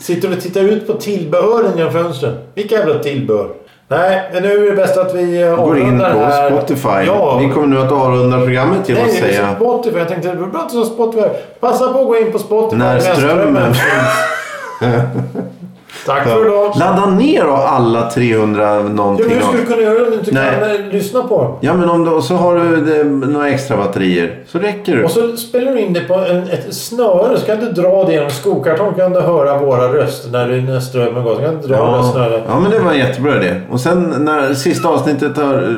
Sitter 0.00 0.28
du 0.28 0.34
och 0.36 0.40
tittar 0.42 0.60
ut 0.60 0.86
på 0.86 0.92
tillbehören 0.92 1.76
genom 1.76 1.92
fönstren? 1.92 2.34
Vilka 2.54 2.74
jävla 2.74 2.98
tillbehör? 2.98 3.48
Nej, 3.88 4.30
men 4.32 4.42
nu 4.42 4.66
är 4.66 4.70
det 4.70 4.76
bäst 4.76 4.96
att 4.96 5.14
vi 5.14 5.42
eh, 5.42 5.56
Går 5.64 5.78
in 5.78 5.84
avrundar 5.84 6.12
på 6.12 6.18
här. 6.18 6.50
Spotify. 6.50 7.06
Ja. 7.06 7.38
Vi 7.38 7.48
kommer 7.48 7.66
nu 7.66 7.78
att 7.78 7.92
avrunda 7.92 8.38
programmet 8.38 8.88
genom 8.88 9.02
Nej, 9.04 9.14
att 9.16 9.22
det 9.22 9.28
är 9.28 9.32
säga... 9.32 9.54
Spotify. 9.56 9.98
Jag 9.98 10.08
tänkte 10.08 10.34
du 10.34 10.50
sa 10.70 10.84
Spotify. 10.84 11.28
Passa 11.60 11.92
på 11.92 12.00
att 12.00 12.06
gå 12.06 12.16
in 12.18 12.32
på 12.32 12.38
Spotify. 12.38 12.76
När 12.78 13.00
strömmen- 13.00 13.72
finns. 13.74 14.08
Tack 16.08 16.24
för 16.28 16.46
idag. 16.46 16.72
Ladda 16.76 17.06
ner 17.10 17.44
då 17.44 17.52
alla 17.52 18.10
300 18.10 18.74
Ja, 18.74 18.82
någonting. 18.82 19.26
men 19.28 19.38
ska 19.40 19.48
av- 19.48 19.56
du 19.56 19.64
kunna 19.64 19.82
göra 19.82 19.94
det 19.94 20.04
om 20.04 20.10
du 20.10 20.18
inte 20.18 20.30
Nej. 20.32 20.60
kan 20.60 20.70
eh, 20.70 20.92
lyssna 20.92 21.22
på? 21.22 21.58
Ja 21.60 21.74
men 21.74 21.88
om 21.90 22.04
du, 22.04 22.22
så 22.22 22.34
har 22.34 22.54
du 22.54 22.76
det, 22.84 23.04
några 23.04 23.48
extra 23.48 23.76
batterier. 23.76 24.38
Så 24.46 24.58
räcker 24.58 24.96
det. 24.96 25.04
Och 25.04 25.10
så 25.10 25.36
spelar 25.36 25.72
du 25.72 25.80
in 25.80 25.92
det 25.92 26.00
på 26.00 26.14
en, 26.14 26.42
ett 26.42 26.74
snöre. 26.74 27.38
Så 27.38 27.46
kan 27.46 27.60
du 27.60 27.72
dra 27.72 28.04
det 28.04 28.12
genom 28.12 28.30
skokartong. 28.30 28.94
kan 28.94 29.12
du 29.12 29.20
höra 29.20 29.58
våra 29.58 29.92
röster 29.92 30.30
när, 30.30 30.60
när 30.60 30.80
strömmen 30.80 31.24
går. 31.24 31.34
Så 31.34 31.40
kan 31.40 31.60
du 31.60 31.68
dra 31.68 31.76
Ja, 31.76 32.40
ja 32.48 32.60
men 32.60 32.70
det 32.70 32.78
var 32.78 32.92
en 32.92 32.98
jättebra 32.98 33.36
idé. 33.36 33.60
Och 33.70 33.80
sen 33.80 34.14
när 34.18 34.54
sista 34.54 34.88
avsnittet 34.88 35.36
har 35.36 35.54
eh, 35.54 35.74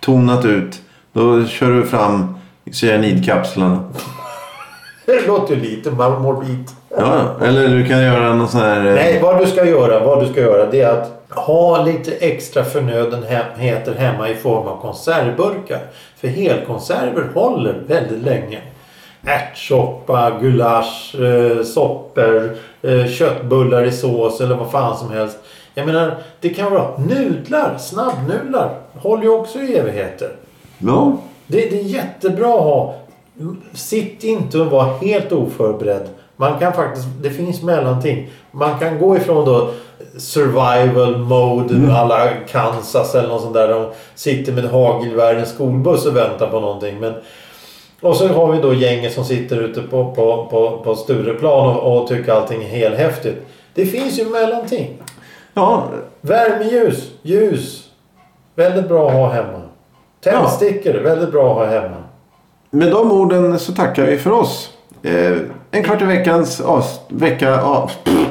tonat 0.00 0.44
ut. 0.44 0.80
Då 1.12 1.44
kör 1.44 1.70
du 1.70 1.82
fram 1.82 2.34
cyanidkapslarna. 2.72 3.78
Det 5.06 5.26
låter 5.26 5.56
lite 5.56 5.90
morbid. 5.90 6.68
Ja, 6.96 7.34
eller 7.42 7.68
du 7.68 7.86
kan 7.86 8.02
göra 8.02 8.34
någon 8.34 8.48
sån 8.48 8.60
här... 8.60 8.86
eh, 8.86 8.94
Nej, 8.94 9.20
vad 9.22 9.38
du 9.38 9.46
ska 9.46 9.64
göra, 9.64 10.04
vad 10.04 10.24
du 10.24 10.32
ska 10.32 10.40
göra 10.40 10.66
det 10.70 10.80
är 10.80 10.92
att 10.92 11.22
ha 11.28 11.84
lite 11.84 12.12
extra 12.12 12.64
förnödenheter 12.64 13.94
hemma 13.94 14.28
i 14.28 14.34
form 14.34 14.66
av 14.66 14.80
konservburkar. 14.80 15.80
För 16.16 16.28
helkonserver 16.28 17.28
håller 17.34 17.74
väldigt 17.86 18.22
länge. 18.22 18.58
Ärtsoppa, 19.26 20.32
gulasch, 20.40 21.14
eh, 21.20 21.62
soppor, 21.62 22.56
eh, 22.82 23.06
köttbullar 23.06 23.84
i 23.84 23.92
sås 23.92 24.40
eller 24.40 24.54
vad 24.56 24.70
fan 24.70 24.96
som 24.96 25.10
helst. 25.10 25.38
Jag 25.74 25.86
menar, 25.86 26.16
det 26.40 26.48
kan 26.48 26.72
vara 26.72 26.88
nudlar, 26.98 27.78
snabbnudlar. 27.78 28.70
Håller 28.94 29.22
ju 29.22 29.28
också 29.28 29.58
i 29.58 29.76
evigheter. 29.76 30.28
Ja. 30.78 31.16
Det, 31.46 31.70
det 31.70 31.80
är 31.80 31.84
jättebra 31.84 32.54
att 32.54 32.64
ha. 32.64 32.94
Sitt 33.72 34.24
inte 34.24 34.58
och 34.58 34.66
var 34.66 34.84
helt 35.06 35.32
oförberedd. 35.32 36.08
Man 36.42 36.58
kan 36.58 36.72
faktiskt, 36.72 37.06
det 37.22 37.30
finns 37.30 37.62
mellanting. 37.62 38.30
Man 38.50 38.78
kan 38.78 38.98
gå 38.98 39.16
ifrån 39.16 39.44
då 39.44 39.70
survival 40.16 41.18
mode 41.18 41.94
alla 41.94 42.28
Kansas 42.48 43.14
eller 43.14 43.28
något 43.28 43.42
sånt 43.42 43.54
där. 43.54 43.68
De 43.68 43.90
sitter 44.14 44.52
med 44.52 44.64
hagelgevär 44.64 45.34
i 45.36 45.40
en 45.40 45.46
skolbuss 45.46 46.06
och 46.06 46.16
väntar 46.16 46.50
på 46.50 46.60
någonting. 46.60 47.00
Men, 47.00 47.14
och 48.00 48.16
så 48.16 48.28
har 48.28 48.52
vi 48.52 48.60
då 48.60 48.74
gänget 48.74 49.12
som 49.12 49.24
sitter 49.24 49.56
ute 49.56 49.82
på, 49.82 50.14
på, 50.14 50.46
på, 50.50 50.80
på 50.84 50.94
Stureplan 50.94 51.76
och, 51.76 52.02
och 52.02 52.08
tycker 52.08 52.32
allting 52.32 52.62
är 52.62 52.68
helt 52.68 52.96
häftigt. 52.96 53.46
Det 53.74 53.86
finns 53.86 54.18
ju 54.18 54.24
mellanting. 54.24 55.02
Ja, 55.54 55.88
Värmeljus, 56.20 57.10
ljus. 57.22 57.88
Väldigt 58.54 58.88
bra 58.88 59.08
att 59.08 59.14
ha 59.14 59.32
hemma. 59.32 59.60
Tändstickor, 60.20 60.94
väldigt 60.94 61.32
bra 61.32 61.50
att 61.50 61.56
ha 61.56 61.80
hemma. 61.80 61.96
med 62.70 62.90
de 62.90 63.12
orden 63.12 63.58
så 63.58 63.72
tackar 63.72 64.06
vi 64.06 64.18
för 64.18 64.30
oss. 64.30 64.70
Eh, 65.02 65.36
en 65.72 65.82
kvart 65.82 66.02
i 66.02 66.04
veckans, 66.04 66.60
avs- 66.60 66.98
vecka, 67.08 67.60
av, 67.60 67.90
pff, 68.04 68.26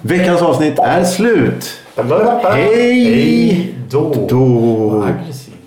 veckans 0.00 0.42
avsnitt 0.42 0.78
är 0.78 1.04
slut. 1.04 1.70
Hej 2.54 3.74
då. 3.90 4.26
då. 4.30 5.04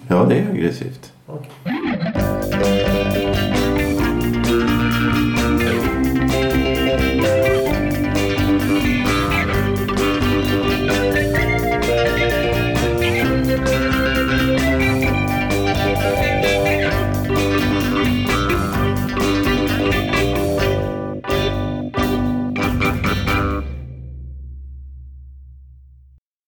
Ja, 0.07 0.25
det 0.29 0.35
är 0.35 0.49
aggressivt. 0.51 1.00